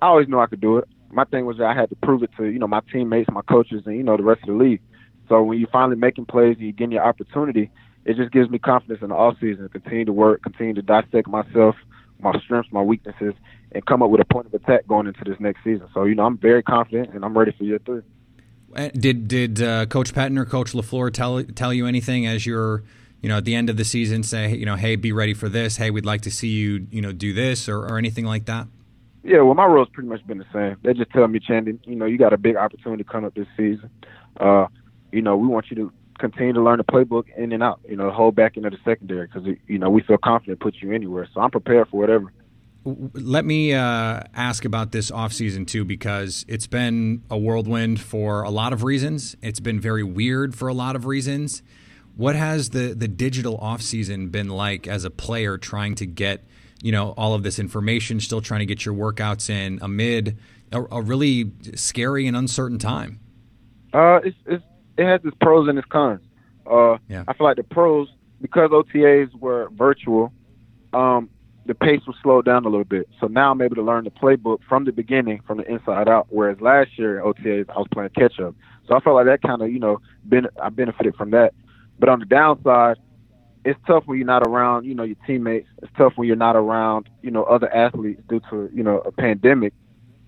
I 0.00 0.06
always 0.06 0.28
knew 0.28 0.38
I 0.38 0.46
could 0.46 0.60
do 0.60 0.78
it. 0.78 0.88
My 1.10 1.24
thing 1.24 1.44
was 1.44 1.58
that 1.58 1.66
I 1.66 1.74
had 1.74 1.90
to 1.90 1.96
prove 1.96 2.22
it 2.22 2.30
to, 2.36 2.44
you 2.44 2.58
know, 2.58 2.66
my 2.66 2.80
teammates, 2.92 3.30
my 3.30 3.42
coaches, 3.42 3.82
and, 3.86 3.96
you 3.96 4.02
know, 4.02 4.16
the 4.16 4.22
rest 4.22 4.42
of 4.42 4.48
the 4.48 4.64
league. 4.64 4.80
So 5.28 5.42
when 5.42 5.58
you're 5.58 5.68
finally 5.68 5.96
making 5.96 6.26
plays 6.26 6.56
and 6.56 6.62
you're 6.62 6.72
getting 6.72 6.92
your 6.92 7.04
opportunity, 7.04 7.70
it 8.04 8.16
just 8.16 8.32
gives 8.32 8.48
me 8.48 8.58
confidence 8.58 9.00
in 9.02 9.08
the 9.08 9.14
off 9.14 9.34
season 9.40 9.64
to 9.64 9.68
continue 9.68 10.04
to 10.04 10.12
work, 10.12 10.42
continue 10.42 10.74
to 10.74 10.82
dissect 10.82 11.26
myself, 11.26 11.74
my 12.20 12.32
strengths, 12.44 12.72
my 12.72 12.82
weaknesses, 12.82 13.34
and 13.72 13.84
come 13.86 14.02
up 14.02 14.10
with 14.10 14.20
a 14.20 14.24
point 14.24 14.46
of 14.46 14.54
attack 14.54 14.86
going 14.86 15.08
into 15.08 15.24
this 15.24 15.38
next 15.40 15.64
season. 15.64 15.88
So, 15.92 16.04
you 16.04 16.14
know, 16.14 16.24
I'm 16.24 16.38
very 16.38 16.62
confident 16.62 17.12
and 17.14 17.24
I'm 17.24 17.36
ready 17.36 17.52
for 17.56 17.64
year 17.64 17.80
three. 17.84 18.02
Did 18.76 19.28
did 19.28 19.62
uh, 19.62 19.86
Coach 19.86 20.12
Pettine 20.12 20.38
or 20.38 20.44
Coach 20.44 20.72
LaFleur 20.72 21.12
tell 21.12 21.42
tell 21.42 21.72
you 21.72 21.86
anything 21.86 22.26
as 22.26 22.44
you're 22.44 22.82
you 23.22 23.28
know, 23.28 23.38
at 23.38 23.44
the 23.44 23.54
end 23.54 23.70
of 23.70 23.76
the 23.76 23.84
season, 23.84 24.22
say, 24.22 24.54
you 24.54 24.66
know, 24.66 24.76
hey, 24.76 24.94
be 24.94 25.10
ready 25.10 25.34
for 25.34 25.48
this. 25.48 25.76
Hey, 25.76 25.90
we'd 25.90 26.04
like 26.04 26.20
to 26.20 26.30
see 26.30 26.48
you, 26.48 26.86
you 26.90 27.00
know, 27.00 27.12
do 27.12 27.32
this 27.32 27.68
or, 27.68 27.78
or 27.78 27.98
anything 27.98 28.24
like 28.24 28.44
that? 28.44 28.68
Yeah, 29.24 29.40
well, 29.40 29.54
my 29.54 29.64
role's 29.64 29.88
pretty 29.92 30.08
much 30.08 30.24
been 30.26 30.38
the 30.38 30.46
same. 30.52 30.76
They 30.82 30.94
just 30.94 31.10
tell 31.10 31.26
me, 31.26 31.40
Chandon, 31.40 31.80
you 31.84 31.96
know, 31.96 32.06
you 32.06 32.18
got 32.18 32.32
a 32.32 32.38
big 32.38 32.54
opportunity 32.54 33.02
coming 33.02 33.26
up 33.26 33.34
this 33.34 33.48
season. 33.56 33.90
Uh, 34.38 34.66
you 35.10 35.22
know, 35.22 35.36
we 35.36 35.48
want 35.48 35.66
you 35.70 35.76
to 35.76 35.92
continue 36.20 36.52
to 36.52 36.62
learn 36.62 36.78
the 36.78 36.84
playbook 36.84 37.24
in 37.36 37.52
and 37.52 37.62
out. 37.62 37.80
You 37.88 37.96
know, 37.96 38.10
hold 38.10 38.36
back 38.36 38.56
into 38.56 38.70
the 38.70 38.78
secondary 38.84 39.26
because 39.26 39.44
you 39.66 39.78
know 39.78 39.90
we 39.90 40.02
feel 40.02 40.18
confident 40.18 40.60
put 40.60 40.76
you 40.80 40.92
anywhere. 40.92 41.28
So 41.34 41.40
I'm 41.40 41.50
prepared 41.50 41.88
for 41.88 41.98
whatever. 41.98 42.32
Let 42.86 43.44
me 43.44 43.74
uh, 43.74 44.20
ask 44.32 44.64
about 44.64 44.92
this 44.92 45.10
offseason 45.10 45.66
too, 45.66 45.84
because 45.84 46.44
it's 46.46 46.68
been 46.68 47.24
a 47.28 47.36
whirlwind 47.36 48.00
for 48.00 48.42
a 48.42 48.50
lot 48.50 48.72
of 48.72 48.84
reasons. 48.84 49.36
It's 49.42 49.58
been 49.58 49.80
very 49.80 50.04
weird 50.04 50.54
for 50.54 50.68
a 50.68 50.74
lot 50.74 50.94
of 50.94 51.04
reasons. 51.04 51.64
What 52.14 52.36
has 52.36 52.70
the 52.70 52.94
the 52.94 53.08
digital 53.08 53.58
offseason 53.58 54.30
been 54.30 54.48
like 54.48 54.86
as 54.86 55.04
a 55.04 55.10
player 55.10 55.58
trying 55.58 55.96
to 55.96 56.06
get 56.06 56.44
you 56.80 56.92
know 56.92 57.10
all 57.16 57.34
of 57.34 57.42
this 57.42 57.58
information, 57.58 58.20
still 58.20 58.40
trying 58.40 58.60
to 58.60 58.66
get 58.66 58.86
your 58.86 58.94
workouts 58.94 59.50
in 59.50 59.80
amid 59.82 60.38
a, 60.70 60.82
a 60.92 61.02
really 61.02 61.50
scary 61.74 62.28
and 62.28 62.36
uncertain 62.36 62.78
time? 62.78 63.18
Uh, 63.92 64.20
it's, 64.22 64.36
it's 64.46 64.64
it 64.96 65.06
has 65.06 65.20
its 65.24 65.36
pros 65.40 65.68
and 65.68 65.76
its 65.76 65.88
cons. 65.88 66.20
Uh, 66.70 66.98
yeah. 67.08 67.24
I 67.26 67.32
feel 67.32 67.48
like 67.48 67.56
the 67.56 67.64
pros 67.64 68.08
because 68.40 68.70
OTAs 68.70 69.34
were 69.40 69.70
virtual. 69.72 70.32
Um, 70.92 71.30
the 71.66 71.74
pace 71.74 72.00
was 72.06 72.16
slowed 72.22 72.44
down 72.44 72.64
a 72.64 72.68
little 72.68 72.84
bit. 72.84 73.08
So 73.20 73.26
now 73.26 73.50
I'm 73.50 73.60
able 73.60 73.76
to 73.76 73.82
learn 73.82 74.04
the 74.04 74.10
playbook 74.10 74.60
from 74.68 74.84
the 74.84 74.92
beginning, 74.92 75.40
from 75.46 75.58
the 75.58 75.70
inside 75.70 76.08
out. 76.08 76.26
Whereas 76.30 76.60
last 76.60 76.98
year 76.98 77.18
at 77.18 77.24
OTAs, 77.24 77.68
I 77.70 77.78
was 77.78 77.88
playing 77.92 78.10
catch 78.10 78.38
up. 78.40 78.54
So 78.86 78.94
I 78.94 79.00
felt 79.00 79.16
like 79.16 79.26
that 79.26 79.42
kind 79.42 79.62
of, 79.62 79.70
you 79.70 79.80
know, 79.80 80.00
ben- 80.24 80.48
I 80.62 80.68
benefited 80.68 81.16
from 81.16 81.30
that. 81.32 81.54
But 81.98 82.08
on 82.08 82.20
the 82.20 82.26
downside, 82.26 82.98
it's 83.64 83.78
tough 83.86 84.04
when 84.06 84.18
you're 84.18 84.26
not 84.26 84.46
around, 84.46 84.84
you 84.84 84.94
know, 84.94 85.02
your 85.02 85.16
teammates. 85.26 85.68
It's 85.82 85.92
tough 85.98 86.12
when 86.16 86.28
you're 86.28 86.36
not 86.36 86.54
around, 86.54 87.08
you 87.22 87.32
know, 87.32 87.42
other 87.44 87.72
athletes 87.74 88.22
due 88.28 88.40
to, 88.50 88.70
you 88.72 88.84
know, 88.84 88.98
a 88.98 89.10
pandemic. 89.10 89.72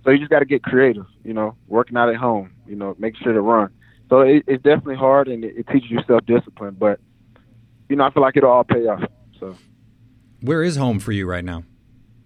So 0.05 0.11
you 0.11 0.19
just 0.19 0.31
got 0.31 0.41
to 0.41 0.45
get 0.45 0.63
creative, 0.65 1.07
you 1.25 1.35
know, 1.35 1.57
working 1.69 1.97
out 1.97 2.09
at 2.09 2.17
home, 2.17 2.51
you 2.67 2.75
know, 2.75 2.97
make 2.99 3.17
sure 3.17 3.33
to 3.33 3.41
run. 3.41 3.71
So 4.09 4.21
it, 4.21 4.43
it's 4.49 4.63
definitely 4.65 4.97
hard 4.97 5.29
and 5.29 5.45
it, 5.45 5.55
it 5.57 5.69
teaches 5.69 5.91
you 5.91 6.01
self 6.07 6.25
discipline. 6.27 6.77
But, 6.79 6.99
you 7.89 7.97
know, 7.97 8.05
I 8.05 8.11
feel 8.11 8.23
like 8.23 8.37
it'll 8.37 8.51
all 8.51 8.65
pay 8.65 8.87
off. 8.87 9.05
So. 9.39 9.55
Where 10.41 10.63
is 10.63 10.77
home 10.77 10.99
for 11.01 11.13
you 11.13 11.27
right 11.27 11.45
now? 11.45 11.65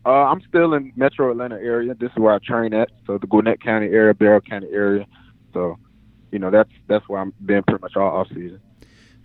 Uh, 0.05 0.11
I'm 0.11 0.43
still 0.49 0.75
in 0.75 0.93
Metro 0.97 1.31
Atlanta 1.31 1.55
area. 1.57 1.95
This 1.95 2.11
is 2.11 2.19
where 2.19 2.35
I 2.35 2.39
train 2.39 2.75
at, 2.75 2.91
so 3.07 3.19
the 3.19 3.27
Gwinnett 3.27 3.63
County 3.63 3.87
area, 3.87 4.13
Barrow 4.15 4.41
County 4.41 4.69
area. 4.73 5.07
So, 5.55 5.79
you 6.33 6.39
know, 6.39 6.51
that's 6.51 6.71
that's 6.89 7.09
where 7.09 7.21
I'm 7.21 7.33
been 7.45 7.63
pretty 7.63 7.81
much 7.81 7.97
all 7.97 8.11
off 8.11 8.29
season. 8.29 8.61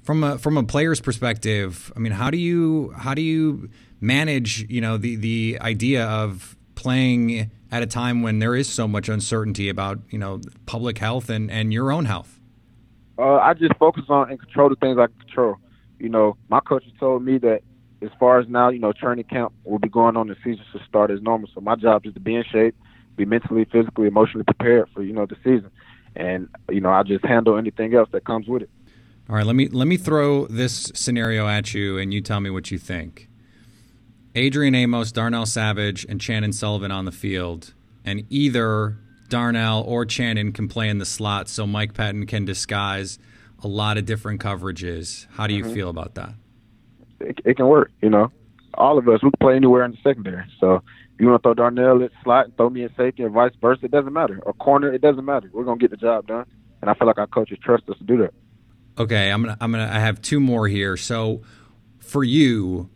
From 0.03 0.23
a 0.23 0.37
from 0.37 0.55
a 0.55 0.63
player's 0.63 1.01
perspective, 1.01 1.91
I 1.95 1.99
mean, 1.99 2.13
how 2.13 2.29
do 2.29 2.37
you 2.37 2.93
how 2.95 3.13
do 3.13 3.21
you 3.21 3.69
manage, 3.99 4.69
you 4.69 4.79
know, 4.79 4.97
the 4.97 5.15
the 5.15 5.57
idea 5.61 6.05
of 6.05 6.55
playing 6.75 7.49
at 7.71 7.81
a 7.81 7.87
time 7.87 8.21
when 8.21 8.39
there 8.39 8.55
is 8.55 8.69
so 8.69 8.87
much 8.87 9.09
uncertainty 9.09 9.69
about, 9.69 9.99
you 10.11 10.19
know, 10.19 10.41
public 10.67 10.99
health 10.99 11.29
and 11.29 11.49
and 11.49 11.73
your 11.73 11.91
own 11.91 12.05
health? 12.05 12.39
Uh, 13.17 13.37
I 13.37 13.55
just 13.55 13.73
focus 13.79 14.03
on 14.09 14.29
and 14.29 14.39
control 14.39 14.69
the 14.69 14.75
things 14.75 14.99
I 14.99 15.07
can 15.07 15.17
control. 15.19 15.55
You 15.97 16.09
know, 16.09 16.37
my 16.49 16.59
coach 16.59 16.83
told 16.99 17.23
me 17.23 17.39
that 17.39 17.61
as 18.01 18.09
far 18.19 18.39
as 18.39 18.47
now, 18.47 18.69
you 18.69 18.79
know, 18.79 18.91
training 18.93 19.25
camp 19.25 19.53
will 19.63 19.79
be 19.79 19.89
going 19.89 20.17
on. 20.17 20.27
The 20.27 20.35
season 20.43 20.63
should 20.71 20.81
start 20.87 21.11
as 21.11 21.21
normal. 21.21 21.49
So 21.53 21.61
my 21.61 21.75
job 21.75 22.05
is 22.05 22.13
to 22.13 22.19
be 22.19 22.35
in 22.35 22.43
shape, 22.43 22.75
be 23.15 23.25
mentally, 23.25 23.65
physically, 23.65 24.07
emotionally 24.07 24.43
prepared 24.43 24.89
for 24.93 25.01
you 25.03 25.13
know 25.13 25.25
the 25.25 25.35
season, 25.43 25.71
and 26.15 26.47
you 26.69 26.81
know 26.81 26.91
I 26.91 27.03
just 27.03 27.25
handle 27.25 27.57
anything 27.57 27.93
else 27.95 28.09
that 28.11 28.25
comes 28.25 28.47
with 28.47 28.63
it. 28.63 28.69
All 29.29 29.35
right, 29.35 29.45
let 29.45 29.55
me 29.55 29.67
let 29.67 29.87
me 29.87 29.97
throw 29.97 30.45
this 30.47 30.91
scenario 30.93 31.47
at 31.47 31.73
you, 31.73 31.97
and 31.97 32.13
you 32.13 32.21
tell 32.21 32.39
me 32.39 32.49
what 32.49 32.71
you 32.71 32.77
think. 32.77 33.29
Adrian 34.35 34.75
Amos, 34.75 35.11
Darnell 35.11 35.47
Savage, 35.47 36.05
and 36.07 36.21
Chandon 36.21 36.53
Sullivan 36.53 36.91
on 36.91 37.05
the 37.05 37.11
field, 37.11 37.73
and 38.05 38.23
either 38.29 38.97
Darnell 39.29 39.83
or 39.87 40.05
Chandon 40.05 40.51
can 40.51 40.67
play 40.67 40.89
in 40.89 40.99
the 40.99 41.05
slot, 41.05 41.49
so 41.49 41.65
Mike 41.65 41.93
Pettine 41.93 42.27
can 42.27 42.45
disguise 42.45 43.17
a 43.63 43.67
lot 43.67 43.97
of 43.97 44.05
different 44.05 44.39
coverages. 44.39 45.25
How 45.31 45.47
do 45.47 45.55
you 45.55 45.63
mm-hmm. 45.63 45.73
feel 45.73 45.89
about 45.89 46.13
that? 46.15 46.35
It, 47.19 47.39
it 47.45 47.57
can 47.57 47.67
work. 47.67 47.91
You 48.01 48.09
know, 48.09 48.31
all 48.73 48.97
of 48.97 49.07
us 49.07 49.23
we 49.23 49.31
can 49.31 49.39
play 49.39 49.55
anywhere 49.55 49.83
in 49.83 49.91
the 49.91 49.97
secondary. 50.03 50.45
So 50.59 50.75
if 50.75 51.21
you 51.21 51.27
want 51.27 51.41
to 51.41 51.47
throw 51.47 51.53
Darnell 51.53 52.03
at 52.03 52.11
slot 52.23 52.45
and 52.45 52.57
throw 52.57 52.69
me 52.69 52.83
in 52.83 52.89
safety 52.95 53.23
and 53.23 53.33
vice 53.33 53.53
versa, 53.61 53.85
it 53.85 53.91
doesn't 53.91 54.13
matter. 54.13 54.39
Or 54.43 54.53
corner, 54.53 54.93
it 54.93 55.01
doesn't 55.01 55.25
matter. 55.25 55.49
We're 55.51 55.63
gonna 55.63 55.77
get 55.77 55.91
the 55.91 55.97
job 55.97 56.27
done, 56.27 56.45
and 56.81 56.89
I 56.89 56.93
feel 56.93 57.07
like 57.07 57.17
our 57.17 57.27
coaches 57.27 57.57
trust 57.63 57.89
us 57.89 57.97
to 57.97 58.03
do 58.03 58.17
that. 58.17 58.33
Okay, 58.99 59.31
I'm 59.31 59.41
gonna 59.43 59.57
I'm 59.59 59.71
gonna 59.71 59.89
I 59.91 59.99
have 59.99 60.21
two 60.21 60.39
more 60.39 60.67
here. 60.67 60.97
So 60.97 61.41
for 61.99 62.23
you, 62.23 62.89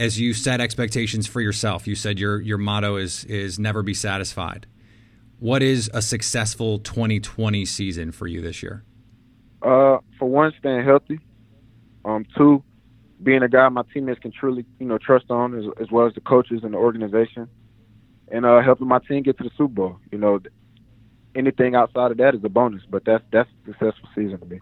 as 0.00 0.20
you 0.20 0.32
set 0.34 0.60
expectations 0.60 1.26
for 1.26 1.40
yourself, 1.40 1.86
you 1.86 1.94
said 1.94 2.18
your 2.18 2.40
your 2.40 2.58
motto 2.58 2.96
is 2.96 3.24
is 3.24 3.58
never 3.58 3.82
be 3.82 3.94
satisfied. 3.94 4.66
What 5.38 5.62
is 5.62 5.88
a 5.94 6.02
successful 6.02 6.80
2020 6.80 7.64
season 7.64 8.10
for 8.10 8.26
you 8.26 8.40
this 8.40 8.60
year? 8.62 8.84
Uh, 9.62 9.98
for 10.18 10.28
one, 10.28 10.52
staying 10.58 10.84
healthy. 10.84 11.20
Um, 12.04 12.26
two, 12.36 12.64
being 13.22 13.42
a 13.42 13.48
guy 13.48 13.68
my 13.68 13.82
teammates 13.92 14.20
can 14.20 14.32
truly, 14.32 14.64
you 14.78 14.86
know, 14.86 14.98
trust 14.98 15.30
on, 15.30 15.58
as, 15.58 15.64
as 15.80 15.90
well 15.90 16.06
as 16.06 16.14
the 16.14 16.20
coaches 16.20 16.60
and 16.62 16.74
the 16.74 16.78
organization, 16.78 17.48
and 18.30 18.46
uh, 18.46 18.60
helping 18.62 18.88
my 18.88 18.98
team 19.00 19.22
get 19.22 19.38
to 19.38 19.44
the 19.44 19.50
Super 19.56 19.74
Bowl. 19.74 19.96
You 20.12 20.18
know, 20.18 20.40
anything 21.34 21.74
outside 21.74 22.10
of 22.10 22.18
that 22.18 22.34
is 22.34 22.44
a 22.44 22.48
bonus, 22.48 22.82
but 22.88 23.04
that's 23.04 23.24
that's 23.32 23.50
a 23.50 23.72
successful 23.72 24.08
season 24.14 24.38
to 24.38 24.46
me. 24.46 24.60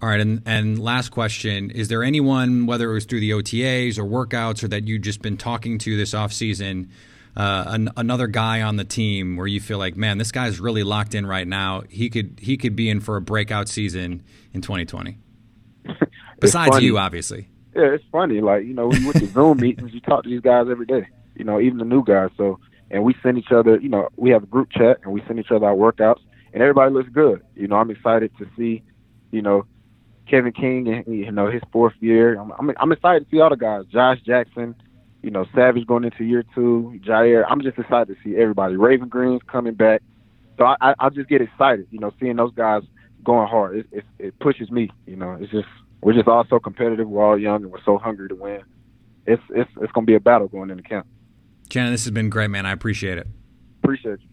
All 0.00 0.08
right, 0.08 0.20
and 0.20 0.42
and 0.46 0.78
last 0.78 1.10
question: 1.10 1.70
Is 1.70 1.88
there 1.88 2.02
anyone, 2.02 2.66
whether 2.66 2.90
it 2.90 2.94
was 2.94 3.04
through 3.04 3.20
the 3.20 3.30
OTAs 3.30 3.98
or 3.98 4.04
workouts, 4.04 4.64
or 4.64 4.68
that 4.68 4.88
you've 4.88 5.02
just 5.02 5.22
been 5.22 5.36
talking 5.36 5.78
to 5.78 5.96
this 5.96 6.14
off 6.14 6.32
season, 6.32 6.90
uh, 7.36 7.64
an, 7.66 7.90
another 7.96 8.26
guy 8.26 8.62
on 8.62 8.76
the 8.76 8.84
team 8.84 9.36
where 9.36 9.46
you 9.46 9.60
feel 9.60 9.78
like, 9.78 9.96
man, 9.96 10.18
this 10.18 10.32
guy's 10.32 10.58
really 10.58 10.82
locked 10.82 11.14
in 11.14 11.26
right 11.26 11.46
now. 11.46 11.82
He 11.88 12.08
could 12.08 12.38
he 12.40 12.56
could 12.56 12.74
be 12.74 12.88
in 12.88 13.00
for 13.00 13.16
a 13.16 13.20
breakout 13.20 13.68
season 13.68 14.22
in 14.54 14.62
2020. 14.62 15.18
Besides 16.40 16.80
you, 16.80 16.98
obviously 16.98 17.48
yeah, 17.74 17.94
it's 17.94 18.04
funny. 18.12 18.40
Like 18.40 18.64
you 18.64 18.74
know, 18.74 18.88
we 18.88 19.04
went 19.04 19.18
to 19.18 19.26
Zoom 19.26 19.58
meetings, 19.58 19.94
you 19.94 20.00
talk 20.00 20.24
to 20.24 20.30
these 20.30 20.40
guys 20.40 20.66
every 20.70 20.86
day. 20.86 21.08
You 21.34 21.44
know, 21.44 21.60
even 21.60 21.78
the 21.78 21.84
new 21.84 22.04
guys. 22.04 22.30
So, 22.36 22.58
and 22.90 23.04
we 23.04 23.14
send 23.22 23.38
each 23.38 23.50
other. 23.50 23.80
You 23.80 23.88
know, 23.88 24.08
we 24.16 24.30
have 24.30 24.42
a 24.42 24.46
group 24.46 24.70
chat 24.70 24.98
and 25.02 25.12
we 25.12 25.22
send 25.26 25.38
each 25.38 25.50
other 25.50 25.66
our 25.66 25.74
workouts, 25.74 26.20
and 26.52 26.62
everybody 26.62 26.92
looks 26.92 27.08
good. 27.08 27.42
You 27.54 27.68
know, 27.68 27.76
I'm 27.76 27.90
excited 27.90 28.30
to 28.38 28.46
see. 28.56 28.82
You 29.30 29.40
know, 29.40 29.64
Kevin 30.28 30.52
King 30.52 30.88
and 30.88 31.06
you 31.06 31.30
know 31.32 31.50
his 31.50 31.62
fourth 31.72 31.94
year. 32.00 32.38
I'm, 32.38 32.52
I'm 32.58 32.72
I'm 32.78 32.92
excited 32.92 33.24
to 33.24 33.30
see 33.30 33.40
all 33.40 33.50
the 33.50 33.56
guys. 33.56 33.84
Josh 33.86 34.20
Jackson. 34.24 34.74
You 35.22 35.30
know, 35.30 35.46
Savage 35.54 35.86
going 35.86 36.02
into 36.02 36.24
year 36.24 36.44
two. 36.54 36.98
Jaire. 37.06 37.44
I'm 37.48 37.62
just 37.62 37.78
excited 37.78 38.08
to 38.08 38.22
see 38.24 38.36
everybody. 38.36 38.76
Raven 38.76 39.08
Greene's 39.08 39.40
coming 39.46 39.74
back. 39.74 40.02
So 40.58 40.64
I, 40.64 40.74
I, 40.80 40.94
I 40.98 41.08
just 41.10 41.28
get 41.28 41.40
excited. 41.40 41.86
You 41.90 42.00
know, 42.00 42.12
seeing 42.20 42.36
those 42.36 42.52
guys 42.54 42.82
going 43.24 43.48
hard. 43.48 43.76
It, 43.76 43.86
it, 43.92 44.04
it 44.18 44.38
pushes 44.40 44.70
me. 44.70 44.90
You 45.06 45.16
know, 45.16 45.38
it's 45.40 45.52
just 45.52 45.68
we're 46.02 46.12
just 46.12 46.28
all 46.28 46.44
so 46.50 46.58
competitive. 46.58 47.08
We're 47.08 47.24
all 47.24 47.38
young 47.38 47.62
and 47.62 47.72
we're 47.72 47.82
so 47.84 47.96
hungry 47.96 48.28
to 48.28 48.34
win. 48.34 48.62
It's 49.24 49.42
it's 49.50 49.70
it's 49.80 49.92
gonna 49.92 50.04
be 50.04 50.16
a 50.16 50.20
battle 50.20 50.48
going 50.48 50.68
into 50.70 50.82
camp. 50.82 51.06
Chandon, 51.70 51.92
this 51.92 52.04
has 52.04 52.10
been 52.10 52.28
great, 52.28 52.50
man. 52.50 52.66
I 52.66 52.72
appreciate 52.72 53.18
it. 53.18 53.28
Appreciate 53.82 54.18
you. 54.20 54.28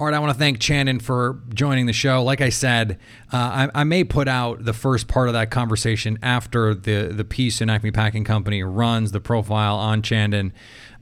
All 0.00 0.06
right, 0.06 0.14
I 0.14 0.18
want 0.18 0.32
to 0.32 0.38
thank 0.38 0.58
Chandon 0.60 0.98
for 0.98 1.42
joining 1.52 1.84
the 1.84 1.92
show. 1.92 2.24
Like 2.24 2.40
I 2.40 2.48
said, 2.48 2.98
uh, 3.30 3.68
I, 3.74 3.80
I, 3.82 3.84
may 3.84 4.02
put 4.02 4.28
out 4.28 4.64
the 4.64 4.72
first 4.72 5.08
part 5.08 5.28
of 5.28 5.34
that 5.34 5.50
conversation 5.50 6.18
after 6.22 6.74
the 6.74 7.12
the 7.14 7.24
piece 7.24 7.60
in 7.60 7.68
Acme 7.68 7.90
Packing 7.90 8.24
Company 8.24 8.62
runs 8.62 9.12
the 9.12 9.20
profile 9.20 9.76
on 9.76 10.00
Chandon. 10.00 10.54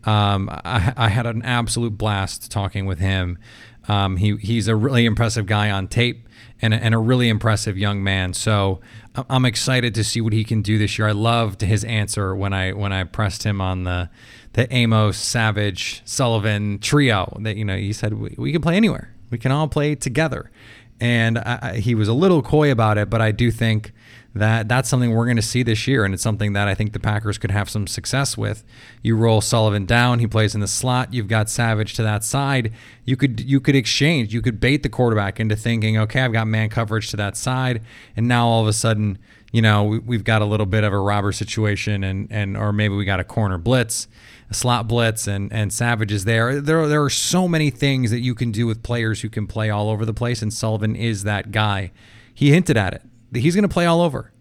Um, 0.03 0.48
I, 0.51 0.92
I, 0.96 1.09
had 1.11 1.27
an 1.27 1.42
absolute 1.42 1.96
blast 1.96 2.51
talking 2.51 2.87
with 2.87 2.98
him. 2.98 3.38
Um, 3.87 4.16
he 4.16 4.37
he's 4.38 4.66
a 4.66 4.74
really 4.74 5.07
impressive 5.07 5.46
guy 5.46 5.70
on 5.70 5.87
tape 5.87 6.28
and 6.61 6.75
a, 6.75 6.77
and 6.77 6.94
a 6.94 6.99
really 6.99 7.29
impressive 7.29 7.79
young 7.79 8.03
man. 8.03 8.33
So 8.33 8.81
uh, 9.14 9.25
I'm 9.29 9.44
excited 9.44 9.94
to 9.94 10.05
see 10.05 10.21
what 10.21 10.33
he 10.33 10.44
can 10.44 10.62
do 10.62 10.79
this 10.79 10.99
year. 10.99 11.09
I 11.09 11.12
loved 11.12 11.61
his 11.61 11.85
answer 11.85 12.35
when 12.35 12.53
I 12.53 12.73
when 12.73 12.92
I 12.92 13.05
pressed 13.05 13.44
him 13.44 13.61
on 13.61 13.85
the 13.85 14.11
the 14.55 14.73
Amos 14.75 15.16
Savage 15.16 16.03
Sullivan 16.05 16.79
trio. 16.79 17.37
That 17.40 17.57
you 17.57 17.64
know 17.64 17.77
he 17.77 17.92
said 17.92 18.14
we, 18.14 18.35
we 18.38 18.53
can 18.53 18.62
play 18.62 18.77
anywhere. 18.77 19.14
We 19.31 19.38
can 19.38 19.53
all 19.53 19.68
play 19.68 19.94
together, 19.94 20.51
and 21.01 21.38
I, 21.38 21.77
he 21.77 21.94
was 21.94 22.09
a 22.09 22.14
little 22.14 22.42
coy 22.42 22.71
about 22.71 22.99
it, 22.99 23.11
but 23.11 23.21
I 23.21 23.31
do 23.31 23.51
think 23.51 23.92
that 24.38 24.68
that's 24.68 24.88
something 24.88 25.14
we're 25.14 25.27
going 25.27 25.37
to 25.37 25.42
see 25.42 25.62
this 25.62 25.87
year, 25.87 26.05
and 26.05 26.14
it's 26.14 26.22
something 26.22 26.53
that 26.55 26.68
I 26.68 26.74
think 26.74 26.92
the 26.92 27.01
Packers 27.01 27.38
could 27.38 27.51
have 27.51 27.68
some 27.68 27.87
success 27.87 28.37
with. 28.37 28.64
You 29.03 29.16
roll 29.16 29.40
Sullivan 29.40 29.87
down; 29.87 30.18
he 30.18 30.27
plays 30.27 30.55
in 30.55 30.61
the 30.61 30.68
slot. 30.68 31.12
You've 31.12 31.29
got 31.29 31.51
Savage 31.51 31.94
to 31.94 32.03
that 32.03 32.24
side. 32.24 32.72
You 33.05 33.16
could 33.16 33.40
you 33.40 33.61
could 33.61 33.77
exchange. 33.77 34.33
You 34.33 34.40
could 34.40 34.61
bait 34.61 34.83
the 34.83 34.88
quarterback 34.88 35.38
into 35.40 35.57
thinking, 35.57 35.98
okay, 35.98 36.22
I've 36.22 36.33
got 36.33 36.46
man 36.46 36.68
coverage 36.68 37.11
to 37.11 37.16
that 37.18 37.37
side, 37.37 37.83
and 38.16 38.27
now 38.27 38.46
all 38.46 38.62
of 38.62 38.68
a 38.68 38.72
sudden, 38.72 39.18
you 39.53 39.62
know, 39.62 39.85
we, 39.85 40.16
have 40.16 40.24
got 40.24 40.42
a 40.42 40.46
little 40.46 40.66
bit 40.66 40.85
of 40.85 40.92
a 40.92 40.98
robber 40.98 41.33
situation, 41.33 42.05
and 42.05 42.29
and 42.31 42.57
or 42.57 42.72
maybe 42.72 42.94
we 42.94 43.05
got 43.05 43.20
a 43.20 43.24
corner 43.24 43.59
blitz, 43.59 44.09
a 44.51 44.55
slot 44.55 44.88
blitz, 44.88 45.27
and 45.27 45.53
and 45.53 45.72
Savage 45.72 46.12
is 46.12 46.24
there. 46.24 46.61
There 46.61 46.87
there 46.87 47.03
are 47.03 47.11
so 47.11 47.48
many 47.48 47.70
things 47.70 48.11
that 48.11 48.20
you 48.20 48.35
can 48.35 48.53
do 48.53 48.66
with 48.66 48.83
players 48.83 49.22
who 49.22 49.29
can 49.29 49.46
play 49.46 49.70
all 49.70 49.90
over 49.90 50.05
the 50.05 50.14
place, 50.14 50.42
and 50.42 50.53
Sullivan 50.53 50.96
is 50.96 51.24
that 51.24 51.51
guy. 51.53 51.92
He 52.35 52.51
hinted 52.51 52.77
at 52.77 52.94
it 52.94 53.03
he's 53.33 53.55
going 53.55 53.62
to 53.62 53.73
play 53.73 53.87
all 53.87 54.01
over, 54.01 54.33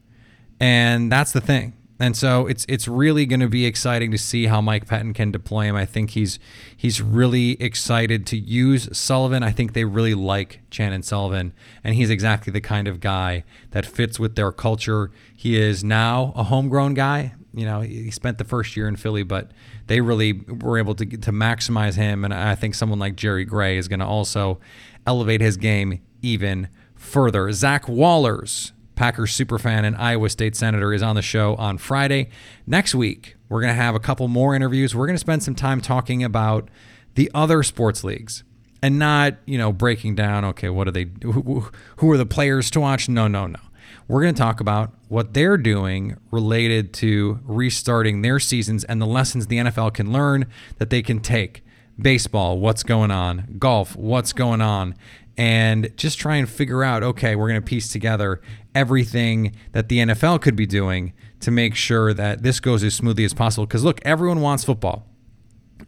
and 0.60 1.12
that's 1.12 1.32
the 1.32 1.42
thing. 1.42 1.74
And 2.00 2.16
so 2.16 2.46
it's 2.46 2.66
it's 2.70 2.88
really 2.88 3.26
going 3.26 3.40
to 3.40 3.48
be 3.48 3.66
exciting 3.66 4.12
to 4.12 4.18
see 4.20 4.46
how 4.46 4.62
Mike 4.62 4.86
Pettine 4.86 5.16
can 5.16 5.32
deploy 5.32 5.64
him. 5.64 5.76
I 5.76 5.86
think 5.86 6.12
he's 6.12 6.38
he's 6.76 7.02
really 7.02 7.60
excited 7.62 8.28
to 8.28 8.38
use 8.38 8.88
Sullivan. 8.96 9.42
I 9.42 9.52
think 9.52 9.74
they 9.74 9.84
really 9.84 10.14
like 10.14 10.60
Chandon 10.70 11.02
Sullivan, 11.02 11.54
and 11.84 11.96
he's 11.96 12.12
exactly 12.12 12.54
the 12.54 12.62
kind 12.62 12.88
of 12.88 13.00
guy 13.00 13.44
that 13.72 13.86
fits 13.86 14.20
with 14.20 14.36
their 14.36 14.52
culture. 14.52 15.10
He 15.36 15.60
is 15.60 15.84
now 15.84 16.34
a 16.36 16.44
homegrown 16.44 16.94
guy. 16.94 17.34
You 17.54 17.66
know, 17.66 17.82
he 17.82 18.12
spent 18.12 18.38
the 18.38 18.44
first 18.44 18.78
year 18.78 18.88
in 18.88 18.96
Philly, 18.96 19.24
but 19.24 19.50
they 19.88 20.00
really 20.00 20.34
were 20.34 20.78
able 20.78 20.94
to 20.96 21.06
to 21.06 21.32
maximize 21.32 21.96
him. 21.96 22.24
And 22.24 22.32
I 22.32 22.54
think 22.54 22.76
someone 22.76 23.00
like 23.00 23.16
Jerry 23.16 23.44
Gray 23.44 23.76
is 23.76 23.88
going 23.88 24.02
to 24.02 24.06
also 24.06 24.60
elevate 25.08 25.42
his 25.42 25.58
game 25.58 26.00
even 26.22 26.70
further. 26.96 27.52
Zach 27.54 27.86
Wahls 27.86 28.72
Packers 28.98 29.32
superfan 29.32 29.86
and 29.86 29.96
Iowa 29.96 30.30
State 30.30 30.56
Senator, 30.56 30.92
is 30.92 31.02
on 31.02 31.16
the 31.16 31.22
show 31.22 31.56
on 31.56 31.78
Friday. 31.78 32.30
Next 32.66 32.94
week, 32.94 33.36
we're 33.48 33.62
going 33.62 33.74
to 33.74 33.82
have 33.82 33.96
a 33.96 34.00
couple 34.00 34.28
more 34.28 34.56
interviews. 34.56 34.94
We're 34.94 35.06
going 35.06 35.16
to 35.16 35.20
spend 35.20 35.44
some 35.44 35.56
time 35.56 35.80
talking 35.80 36.24
about 36.24 36.68
the 37.16 37.32
other 37.34 37.64
sports 37.64 38.04
leagues 38.04 38.44
and 38.82 39.00
not, 39.00 39.36
you 39.46 39.58
know, 39.58 39.72
breaking 39.72 40.16
down, 40.16 40.44
okay, 40.46 40.70
what 40.70 40.88
are 40.88 40.92
they, 40.92 41.08
who, 41.22 41.70
who 41.98 42.12
are 42.12 42.18
the 42.18 42.26
players 42.26 42.70
to 42.72 42.82
watch? 42.82 43.08
No, 43.08 43.28
no, 43.28 43.48
no. 43.48 43.60
We're 44.08 44.22
going 44.24 44.34
to 44.34 44.42
talk 44.42 44.60
about 44.60 44.94
what 45.10 45.34
they're 45.34 45.58
doing 45.58 46.18
related 46.32 46.92
to 46.96 47.40
restarting 47.44 48.24
their 48.24 48.40
seasons 48.40 48.84
and 48.84 49.02
the 49.02 49.06
lessons 49.06 49.48
the 49.48 49.58
NFL 49.58 49.94
can 49.94 50.12
learn 50.12 50.48
that 50.80 50.90
they 50.90 51.02
can 51.02 51.20
take. 51.20 51.64
Baseball, 52.00 52.60
what's 52.60 52.84
going 52.84 53.12
on? 53.12 53.56
Golf, 53.60 53.96
what's 53.96 54.34
going 54.34 54.62
on? 54.62 54.96
And 55.38 55.96
just 55.96 56.20
try 56.20 56.36
and 56.36 56.50
figure 56.50 56.84
out 56.84 57.04
okay, 57.04 57.36
we're 57.36 57.48
going 57.48 57.62
to 57.62 57.66
piece 57.66 57.90
together 57.90 58.42
everything 58.74 59.56
that 59.72 59.90
the 59.90 60.00
NFL 60.00 60.42
could 60.42 60.56
be 60.56 60.66
doing 60.66 61.14
to 61.40 61.52
make 61.52 61.76
sure 61.76 62.14
that 62.14 62.44
this 62.44 62.60
goes 62.60 62.84
as 62.84 62.96
smoothly 62.96 63.24
as 63.24 63.34
possible. 63.34 63.66
Because 63.66 63.84
look, 63.84 64.00
everyone 64.04 64.42
wants 64.42 64.64
football. 64.64 65.08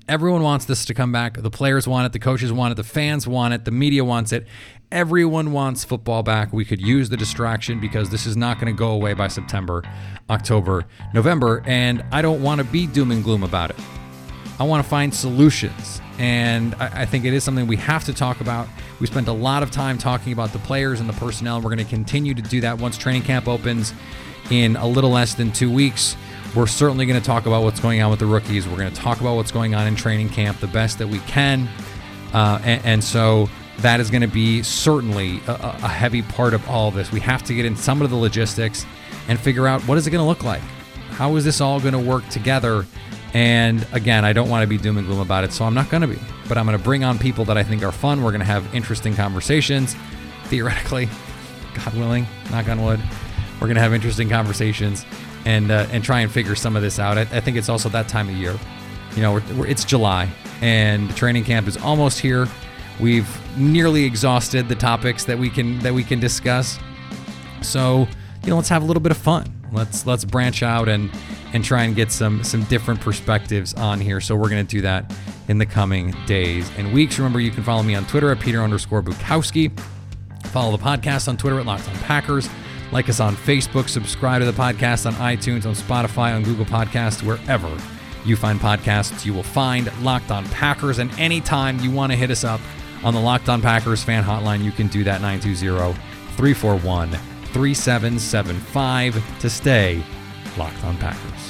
Everyone 0.07 0.41
wants 0.41 0.65
this 0.65 0.85
to 0.85 0.93
come 0.93 1.11
back. 1.11 1.41
The 1.41 1.51
players 1.51 1.87
want 1.87 2.07
it, 2.07 2.13
the 2.13 2.19
coaches 2.19 2.51
want 2.51 2.71
it, 2.71 2.75
the 2.75 2.83
fans 2.83 3.27
want 3.27 3.53
it, 3.53 3.65
the 3.65 3.71
media 3.71 4.03
wants 4.03 4.31
it. 4.31 4.47
Everyone 4.91 5.51
wants 5.51 5.83
football 5.83 6.23
back. 6.23 6.51
We 6.51 6.65
could 6.65 6.81
use 6.81 7.09
the 7.09 7.17
distraction 7.17 7.79
because 7.79 8.09
this 8.09 8.25
is 8.25 8.35
not 8.35 8.59
going 8.59 8.73
to 8.73 8.77
go 8.77 8.89
away 8.89 9.13
by 9.13 9.27
September, 9.27 9.83
October, 10.29 10.85
November. 11.13 11.61
And 11.67 12.03
I 12.11 12.23
don't 12.23 12.41
want 12.41 12.57
to 12.59 12.65
be 12.65 12.87
doom 12.87 13.11
and 13.11 13.23
gloom 13.23 13.43
about 13.43 13.69
it. 13.69 13.77
I 14.59 14.63
want 14.63 14.83
to 14.83 14.89
find 14.89 15.13
solutions. 15.13 16.01
And 16.17 16.75
I, 16.75 17.01
I, 17.01 17.05
think 17.05 17.23
it 17.23 17.33
is 17.33 17.45
something 17.45 17.65
we 17.65 17.77
have 17.77 18.03
to 18.05 18.13
talk 18.13 18.41
about. 18.41 18.67
We 18.99 19.07
spent 19.07 19.29
a 19.29 19.33
lot 19.33 19.63
of 19.63 19.71
time 19.71 19.97
talking 19.97 20.33
about 20.33 20.51
the 20.51 20.59
players 20.59 20.99
and 20.99 21.07
the 21.07 21.13
personnel. 21.13 21.55
and 21.55 21.63
We're 21.63 21.73
going 21.73 21.85
to 21.85 21.89
continue 21.89 22.33
to 22.33 22.41
do 22.41 22.59
that 22.61 22.77
once 22.77 22.97
training 22.97 23.21
camp 23.21 23.47
opens 23.47 23.93
in 24.51 24.75
a 24.75 24.85
little 24.85 25.11
less 25.11 25.33
than 25.33 25.51
two 25.53 25.71
weeks. 25.71 26.17
We're 26.55 26.67
certainly 26.67 27.05
going 27.05 27.19
to 27.19 27.25
talk 27.25 27.45
about 27.45 27.63
what's 27.63 27.79
going 27.79 28.01
on 28.01 28.09
with 28.09 28.19
the 28.19 28.25
rookies. 28.25 28.67
We're 28.67 28.77
going 28.77 28.91
to 28.91 28.99
talk 28.99 29.21
about 29.21 29.35
what's 29.35 29.51
going 29.51 29.75
on 29.75 29.87
in 29.87 29.95
training 29.95 30.29
camp 30.29 30.59
the 30.59 30.67
best 30.67 30.97
that 30.97 31.07
we 31.07 31.19
can. 31.19 31.69
Uh, 32.33 32.59
and, 32.63 32.85
and, 32.85 33.03
so 33.03 33.49
that 33.77 33.99
is 33.99 34.11
going 34.11 34.21
to 34.21 34.27
be 34.27 34.61
certainly 34.61 35.39
a, 35.47 35.53
a 35.53 35.87
heavy 35.87 36.21
part 36.21 36.53
of 36.53 36.67
all 36.69 36.89
of 36.89 36.95
this. 36.95 37.11
We 37.11 37.19
have 37.21 37.43
to 37.43 37.53
get 37.53 37.65
in 37.65 37.75
some 37.75 38.01
of 38.01 38.09
the 38.09 38.15
logistics 38.15 38.85
and 39.27 39.39
figure 39.39 39.67
out 39.67 39.81
what 39.83 39.97
is 39.97 40.05
it 40.05 40.11
going 40.11 40.23
to 40.23 40.27
look 40.27 40.43
like? 40.43 40.61
How 41.11 41.35
is 41.37 41.45
this 41.45 41.61
all 41.61 41.79
going 41.79 41.93
to 41.93 41.99
work 41.99 42.27
together? 42.29 42.85
And 43.33 43.85
again, 43.91 44.25
I 44.25 44.33
don't 44.33 44.49
want 44.49 44.63
to 44.63 44.67
be 44.67 44.77
doom 44.77 44.97
and 44.97 45.05
gloom 45.05 45.19
about 45.19 45.43
it, 45.43 45.53
so 45.53 45.65
I'm 45.65 45.73
not 45.73 45.89
going 45.89 46.01
to 46.01 46.07
be. 46.07 46.19
But 46.47 46.57
I'm 46.57 46.65
going 46.65 46.77
to 46.77 46.83
bring 46.83 47.03
on 47.03 47.19
people 47.19 47.45
that 47.45 47.57
I 47.57 47.63
think 47.63 47.83
are 47.83 47.91
fun. 47.91 48.23
We're 48.23 48.31
going 48.31 48.39
to 48.39 48.45
have 48.45 48.73
interesting 48.73 49.15
conversations, 49.15 49.95
theoretically, 50.45 51.07
God 51.75 51.93
willing, 51.93 52.25
knock 52.49 52.67
on 52.67 52.83
wood. 52.83 52.99
We're 53.55 53.67
going 53.67 53.75
to 53.75 53.81
have 53.81 53.93
interesting 53.93 54.29
conversations 54.29 55.05
and 55.45 55.71
uh, 55.71 55.87
and 55.91 56.03
try 56.03 56.21
and 56.21 56.31
figure 56.31 56.55
some 56.55 56.75
of 56.75 56.81
this 56.81 56.97
out. 56.97 57.17
I, 57.17 57.21
I 57.21 57.39
think 57.39 57.57
it's 57.57 57.69
also 57.69 57.89
that 57.89 58.07
time 58.07 58.29
of 58.29 58.35
year. 58.35 58.57
You 59.15 59.21
know, 59.21 59.33
we're, 59.33 59.55
we're, 59.55 59.67
it's 59.67 59.83
July 59.83 60.29
and 60.61 61.15
training 61.15 61.43
camp 61.43 61.67
is 61.67 61.77
almost 61.77 62.19
here. 62.19 62.47
We've 62.99 63.27
nearly 63.57 64.03
exhausted 64.03 64.67
the 64.67 64.75
topics 64.75 65.23
that 65.25 65.37
we 65.37 65.49
can 65.49 65.79
that 65.79 65.93
we 65.93 66.03
can 66.03 66.19
discuss. 66.19 66.79
So, 67.61 68.07
you 68.43 68.49
know, 68.49 68.55
let's 68.55 68.69
have 68.69 68.83
a 68.83 68.85
little 68.85 69.01
bit 69.01 69.11
of 69.11 69.17
fun. 69.17 69.53
Let's 69.71 70.05
let's 70.05 70.25
branch 70.25 70.63
out 70.63 70.89
and 70.89 71.11
and 71.53 71.63
try 71.63 71.83
and 71.83 71.95
get 71.95 72.11
some 72.11 72.43
some 72.43 72.63
different 72.65 73.01
perspectives 73.01 73.73
on 73.73 73.99
here. 73.99 74.21
So 74.21 74.35
we're 74.35 74.49
gonna 74.49 74.63
do 74.63 74.81
that 74.81 75.13
in 75.47 75.57
the 75.57 75.65
coming 75.65 76.13
days 76.25 76.69
and 76.77 76.93
weeks. 76.93 77.17
Remember, 77.17 77.39
you 77.39 77.51
can 77.51 77.63
follow 77.63 77.83
me 77.83 77.95
on 77.95 78.05
Twitter 78.05 78.31
at 78.31 78.39
Peter 78.39 78.61
underscore 78.61 79.01
Bukowski. 79.01 79.77
Follow 80.47 80.75
the 80.75 80.83
podcast 80.83 81.27
on 81.27 81.37
Twitter 81.37 81.59
at 81.59 81.65
Locked 81.65 81.87
On 81.89 81.95
Packers. 81.97 82.49
Like 82.91 83.07
us 83.07 83.19
on 83.19 83.35
Facebook. 83.35 83.87
Subscribe 83.87 84.41
to 84.41 84.45
the 84.45 84.51
podcast 84.51 85.05
on 85.05 85.13
iTunes, 85.13 85.65
on 85.65 85.75
Spotify, 85.75 86.35
on 86.35 86.43
Google 86.43 86.65
Podcasts, 86.65 87.21
wherever 87.21 87.69
you 88.25 88.35
find 88.35 88.59
podcasts. 88.59 89.25
You 89.25 89.33
will 89.33 89.43
find 89.43 89.91
Locked 90.03 90.31
On 90.31 90.45
Packers. 90.45 90.97
And 90.99 91.11
anytime 91.19 91.79
you 91.79 91.91
want 91.91 92.11
to 92.11 92.17
hit 92.17 92.31
us 92.31 92.43
up 92.43 92.61
on 93.03 93.13
the 93.13 93.19
Locked 93.19 93.47
On 93.49 93.61
Packers 93.61 94.03
fan 94.03 94.23
hotline, 94.23 94.63
you 94.63 94.71
can 94.71 94.87
do 94.87 95.03
that 95.03 95.21
920 95.21 95.93
341 96.35 97.11
3775 97.53 99.39
to 99.39 99.49
stay 99.49 100.03
locked 100.57 100.83
on 100.83 100.97
Packers. 100.97 101.48